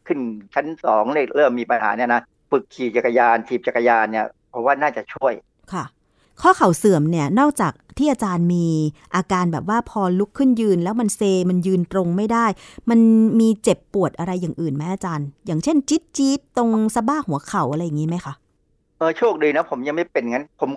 [0.06, 0.20] ขึ้น
[0.54, 1.04] ชั้นสอง
[1.36, 5.32] เริ่มมีปัญหาเนี่ยนะฝึกขี่จักรยานถีบจักรยานเนี่ยเพราะว่าน่าจะช่วย
[5.72, 5.84] ค่ะ
[6.42, 8.66] ข้อเข่าเสื่อมเนี่ยนอกจากที่อาจารย์มี
[9.14, 11.20] อาการแบบว่าพอลุกขึ้นยืนแล้วมันเซ
[11.50, 12.46] มันยืนตรงไม่ได้
[12.90, 12.98] มัน
[13.40, 18.34] มีเจ็บปวดอะไรอย่างอื่นไหมอาจารย์ อย่างเช่นจี๊ดจี๊ดตรงสะบ้าหัวเข่าอะไรอย่างนี้ไหมคะ
[19.00, 20.70] เออโชคดีนะ ผมยังไม่เป็นงั้น ผม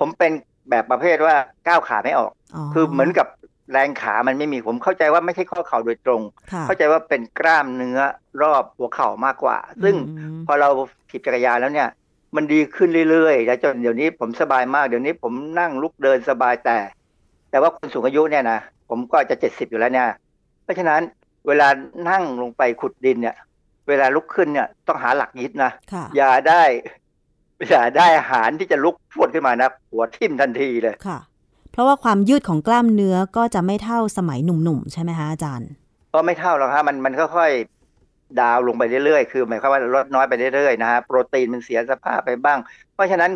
[0.00, 0.32] ผมเป็น
[0.70, 1.34] แบบประเภทว่า
[1.68, 3.26] ก้าวขาไม่ออกอ๋อคือเหมือนกับ
[3.72, 6.22] แรงขามันไม่มีผมเข้าใจว่าไม่ใช่ข้อเข่าโดยตรง
[6.52, 7.98] ค่ะเข้าใจว่าเป็นกล้ามเนื้อ
[8.42, 10.68] รอบหัวเข่ามากกว่า ซึ่งอืมพอเรา
[11.10, 11.88] ถีบจักรยานแล้วเนี่ย
[12.36, 16.78] มันดีขึ้นเรื่อยๆแล้วจนเดี๋ยวนี้ผมสบายมากเดี๋ยวนี้ผมนั่งลุกเดินสบายแต่
[17.50, 20.08] แต่ว่าคนสูงอายุเนี่ยนะผมก็จะเจ็ดสิบอยู่แล้วเนี่ย
[20.64, 21.00] เพราะฉะนั้น
[21.46, 21.68] เวลา
[22.10, 23.36] นั่งลงไปขุดดินเนี่ย
[23.88, 26.62] เวลาลุกขึ้นเนี่ยต้องหาหลักยึดนะค่ะอย่าได้
[27.70, 31.18] อย่าได้อาหารที่จะลุกพรวดขึ้นมานะหัวทิ่มทันทีเลยค่ะ
[31.72, 35.70] เพราะว่าความยืดของกล้ามเนื้อก็จะไม่เท่าสมัยหนุ่มๆ ใช่ไหมคะอาจารย์
[36.14, 42.58] ก็ไม่เท่าหรอกฮะมันมันค่อยๆดาวลงไปเรื่อยๆ คือหมายความว่าลดน้อยไปเรื่อยๆนะฮะโปรตีนมันเสียสภาพไปบ้าง
[42.94, 43.30] เพราะฉะนั้น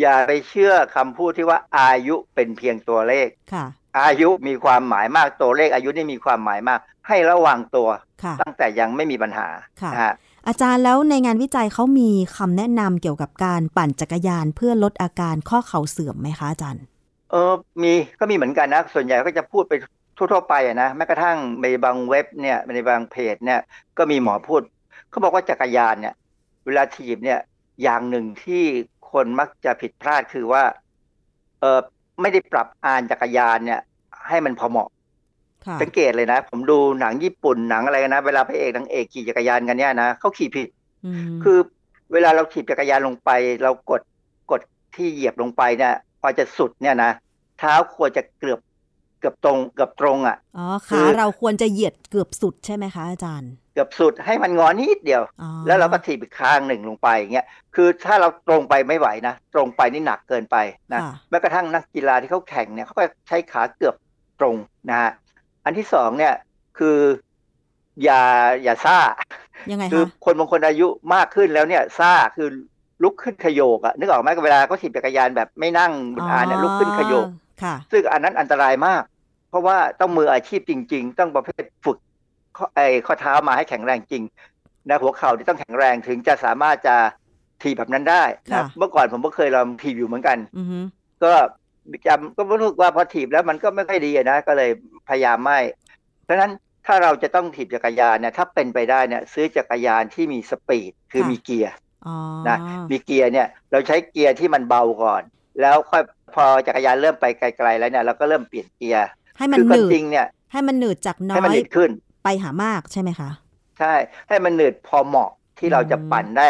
[0.00, 3.64] อย่าไปเชื่อคำพูดที่ว่าอายุเป็นเพียงตัวเลขค่ะ
[4.00, 7.88] อายุมีความหมายมากตัวเลข อายุนี่มีความหมายมาก ให้ระวังตัว
[8.22, 9.48] ค่ะตั้งแต่ยังไม่มีปัญหา
[9.82, 10.14] ค่ะนะฮะ
[10.48, 16.82] อาจารย์แล้วในงานวิจัยเขามีคำแนะนำเกี่ยวกับการปั่นจักรยานเพื่อลดอาการข้อเข่าเสื่อมไหมคะอาจารย์
[17.30, 19.72] เออมีก็มีเหมือนกันนะ ส่วนใหญ่ก็จะพูดไป
[20.16, 23.60] ทั่วๆไปอะนะแม้กระทั่งในบางเว็บเนี่ยในบางเพจเนี่ย
[23.98, 24.62] ก็มีหมอพูด
[25.10, 26.14] เขาบอกว่าจักรยานเนี่ย
[26.66, 27.40] เวลาถีบเนี่ย
[27.82, 28.64] อย่างหนึ่งที่
[29.12, 30.62] คนมักจะผิดพลาดคือว่า
[31.60, 31.80] เออ
[32.20, 33.80] ไม่ได้ปรับอานจักรยานเนี่ย
[34.28, 34.97] ให้มันพอเหมาะค่ะ
[35.82, 40.68] สังเกตเลยนะ ผมดูหนังญี่ปุ่นหนังอะไรกันนะ เวลาพระเอกนางเอกขี่จักรยานกันเนี่ยนะเขาขี่ผิด
[41.28, 41.58] มคือ
[42.12, 43.30] เวลาเราถีบจักรยานลงไป
[43.62, 44.02] เรากด
[44.50, 44.60] กด
[44.96, 47.10] ที่เหยียบลงไปเนี่ยพอจะสุดเนี่ยนะ
[47.58, 48.60] เท้าควรจะเกือบ
[49.20, 60.56] เกือบตรงเกือบตรงอะอ๋อคืขาอเราควรจะเหยียดเกือบสุดใช่ไหมคะอาจารย์ เกือบสุดให้มันงอนิดเดียวอ๋อแล้วเราก็ถีบอีกข้างหนึ่งลงไปอย่างเงี้ยคือถ้าเราตรงไปไม่ไหวนะตรงไปนี่หนักเกินไป
[60.92, 63.94] นะค่ะแม้กระทั่งนักกีฬาที่เขาแข่งเนี่ยเขาก็ใช้ขาเกือบ
[64.40, 64.54] ตรง
[64.90, 65.10] นะฮะ
[65.68, 66.34] อันที่สองเนี่ย
[66.78, 66.98] คือ
[68.04, 68.22] อย่า
[68.62, 68.98] อย่าซ่า
[69.70, 72.48] ยังไงคือคะคนบางคนอายุมากขึ้นแล้วเนี่ยซ่าคือ
[73.02, 77.26] ลุกขึ้นขยโยกอะนึกออกไหมเวลาเขาถีบจักรยานแบบไม่นั่งบนอานเนี่ยลุกขึ้นขยโยก
[77.62, 79.02] ค่ะ ซึ่งอันนั้นอันตรายมาก
[79.50, 81.98] เพราะว่าต้องมืออาชีพจริง ๆ ต้องประเภทฝึก
[82.56, 84.22] ข้อไอ้ข้อเท้ามาให้แข็งแรงจริง
[84.88, 86.96] นะหัวเข่าที่ต้องแข็งแรงถึงจะสามารถจะ
[87.62, 90.78] ถีบแบบนั้นได้นะค่ะเมื่อก่อนผมก็เคยลองถีบอยู่เหมือนกันอือฮึ
[91.24, 91.32] ก็
[92.06, 94.70] จำก็รู้สึกว่าพอถีบแล้วมันก็ไม่ค่อยดีอะนะ ก็เลย
[95.08, 95.58] พยายามไม่
[96.24, 96.52] เพราะฉะนั้น
[96.86, 101.74] ถ้าเราจะต้องถีบจักรยานเนี่ยถ้าเป็นไปได้เนี่ยซื้อจักรยานที่มีสปีดคือมีเกียร์
[102.06, 102.16] อ๋อ
[102.48, 102.58] นะ
[102.90, 105.22] มีเกียร์เนี่ยเราใช้เกียร์ที่มันเบาก่อน
[105.60, 106.02] แล้วค่อย
[106.34, 109.06] พอจักรยานเริ่มไปไกลๆแล้วเนี่ยเราก็เริ่มเปลี่ยนเกียร์
[109.38, 111.90] ให้มันคือหความนืดจริงเนี่ยให้มันหนืดจากน้อให้มันหยนืดขึ้น
[112.24, 113.30] ไปหามากใช่ไหมคะ
[113.78, 113.94] ใช่
[114.28, 116.48] ให้มันหนืดพอเหมาะที่เราจะอืมปั่นได้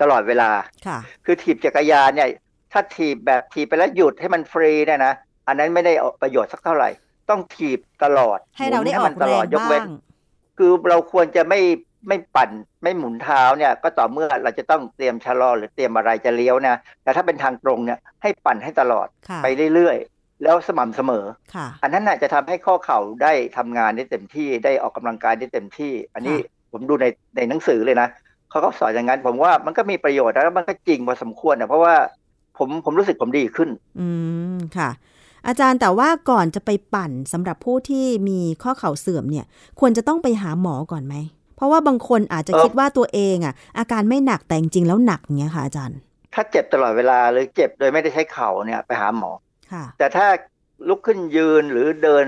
[0.00, 0.50] ตลอดเวลา
[0.86, 2.28] ค่ะคือถีบจักรยานเนี่ย
[2.74, 5.14] ถ้าถีบแบบถีบไปแล้วหยุดให้มันฟรีเนี่ยนะ
[5.46, 6.88] อันนั้นไม่ได้ประโยชน์สักเท่าไหร่
[7.30, 9.88] ต้องถีบตลอดให้เราได้มุนออมักตแรลองดยกบ้าเว้นง
[10.58, 11.60] คือเราควรจะไม่
[12.08, 12.50] ไม่ปั่น
[12.82, 27.06] ไม่หมุนเท้าเนี่ย ก็ต่อเมื่อเราจะต้องเตรียมชะลอหรือเตรียมอะไรจะเลี้ยวนะแต่ถ้าเป็นทางตรงเนี่ยให้ปั่นให้ตลอดค่ะไปเรื่อยๆ แล้วสม่ำเสมอค่ะอันนั้นน่ะจะทำให้ข้อเข่าได้ทำงานได้เต็มที่ได้ออกกำลังกายได้เต็มที่ อันนี้ค่ะผมดูใน
[27.36, 28.08] ในหนังสือเลยนะ
[28.50, 31.94] เขาก็สอนอย่างนั้นผมว่ามันก็มีประโยชน์แล้วมันก็จริงพอสมควรนะเพราะว่า
[32.58, 33.68] ผมผมรู้สึกผมดีขึ้น
[34.00, 34.08] อื
[34.54, 34.90] มค่ะ
[35.46, 39.46] อาจารย์แต่ว่าก่อนจะไปปั่นสำหรับผู้ที่มีข้อเข่าเสื่อมเนี่ย
[39.80, 41.14] ควรจะต้องไปหาหมอก่อนไหม
[41.56, 45.98] เพราะว่าบางคนอาจจะเอ่อคิดว่าตัวเองอะ อาการไม่หนักแต่จริงๆแล้วหนักอย่างเงี้ยค่ะอาจารย์
[46.34, 49.30] ถ้าเจ็บตลอดเวลาหรือเจ็บโดยไม่ได้ใช้เข่าเนี่ยไปหาหมอ
[49.72, 50.26] ค่ะ แต่ถ้า
[50.88, 52.24] ลุกขึ้นยืนหรือเดิน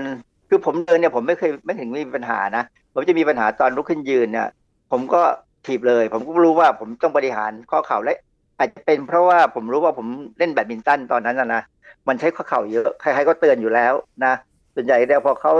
[0.49, 2.63] คือผมเดินเนี่ยผมไม่เคยไม่ถึงมีปัญหานะ
[2.93, 4.47] ผมจะมีปัญหาตอนลุกขึ้นยืนเนี่ย
[4.91, 5.21] ผมก็
[5.65, 8.17] ถีบเลย ผมก็รู้ว่าผมต้องบริหารข้อเข่าและ
[8.59, 11.61] อาจจะเป็นเพราะว่าผมรู้ว่าผมเล่นแบดมินตันตอนนั้นนะนะ
[12.07, 13.93] มันใช้ข้อเข่าเยอะใครๆก็เตือนอยู่แล้ว
[14.25, 14.33] นะ
[14.75, 15.53] ส่วนใหญ่เนี่ยพอเขา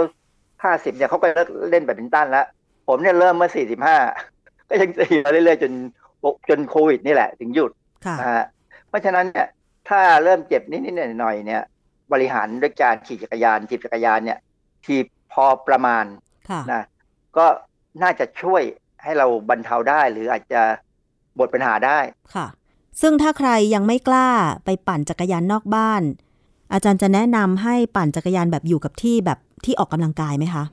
[0.64, 2.46] ห้าสิบเนี่ยเขาก็เลิกเล่นแบดมินตันแล้ว
[2.88, 3.96] ผมเนี่ยเริ่มเมื่อสี่สิบห้า
[4.68, 5.72] ก็ยังตีมาเรื่อยๆจน
[6.48, 7.70] จนโควิดนี่แหละ ถึงหยุด
[8.06, 8.44] ค่ะนะฮะ
[8.88, 9.48] เพราะฉะนั้นเนี่ย
[9.88, 11.62] ถ้าเริ่มเจ็บนิดๆหน่อยๆเนี่ย
[12.12, 14.38] บริหารด้วยการขี่จักรยานถีบจักรยานเนี่ย
[14.84, 16.04] ถีบพอประมาณ
[16.50, 16.82] ค่ะนะ
[17.36, 17.46] ก็
[18.02, 18.62] น่าจะช่วย
[19.02, 20.62] ให้เราบรรเทาได้หรืออาจจะ
[21.38, 21.98] บทปัญหาได้
[22.34, 22.46] ค่ะ
[23.00, 24.28] ซึ่งถ้าใครยังไม่กล้า
[24.64, 26.02] ไปปั่นจักรยานนอกบ้าน
[26.72, 30.64] อาจารย์จะแนะนำให้ปั่นจักรยานแบบอยู่กับที่แบบที่ออกกำลังกายไหมคะ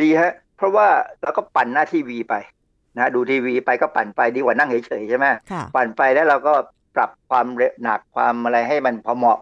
[0.00, 0.88] ดีฮะ เพราะว่า
[1.22, 2.34] เราก็ปั่นหน้าทีวีไป
[2.98, 6.54] นะดูทีวีไปก็ปั่นไปดีกว่านั่งเฉยๆใช่ไหมค่ะปั่นไปแล้วเราก็
[6.94, 9.38] ปรับความเร็วหนักความอะไรให้มันพอเหมาะ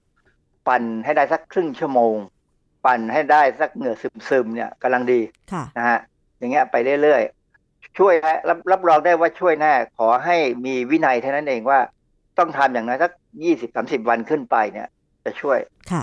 [0.68, 2.14] ปั่นให้ได้สักครึ่งชั่วโมง
[2.86, 3.94] ปั่นให้ได้สักเหงื่อ
[4.28, 5.20] ซึมๆเนี่ยกำลังดี
[5.52, 5.98] ค่ะนะฮะ
[6.38, 7.43] อย่างเงี้ยไปเรื่อยๆ
[7.98, 11.78] ช่วยนะรับรับรองได้ว่าช่วยแน่ขอให้มีวินัยเท่านั้นเองว่า
[12.38, 14.88] ต้องทำอย่างน้อยสักยี่สิบสามสิบวันขึ้นไปเนี่ย
[15.24, 15.58] จะช่วย
[15.92, 16.02] ค่ะ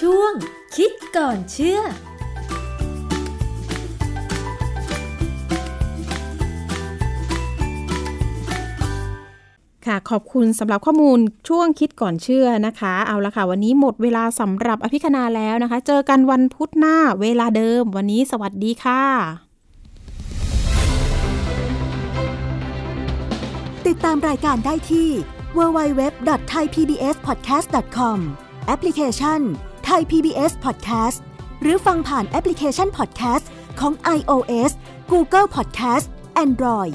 [0.00, 0.32] ช่วง
[0.76, 1.80] คิดก่อนเชื่อ
[9.88, 11.18] ค่ะ ขอบคุณสำหรับข้อมูล
[11.48, 19.02] ช่วงคิดก่อนเชื่อนะคะ เอาละค่ะ วันนี้หมดเวลาสำหรับอภิคณาแล้วนะคะ เจอกันวันพุธหน้าเวลาเดิม วันนี้สวัสดีค่ะ
[23.86, 25.08] ติดตามรายการได้ที่
[25.56, 28.18] www.thaipbspodcast.com
[28.66, 29.40] แอปพลิเคชัน
[29.88, 31.18] Thai PBS Podcast
[31.62, 33.44] หรือฟังผ่านแอปพลิเคชัน Podcast
[33.80, 34.70] ของ iOS
[35.12, 36.06] Google Podcast
[36.44, 36.94] Android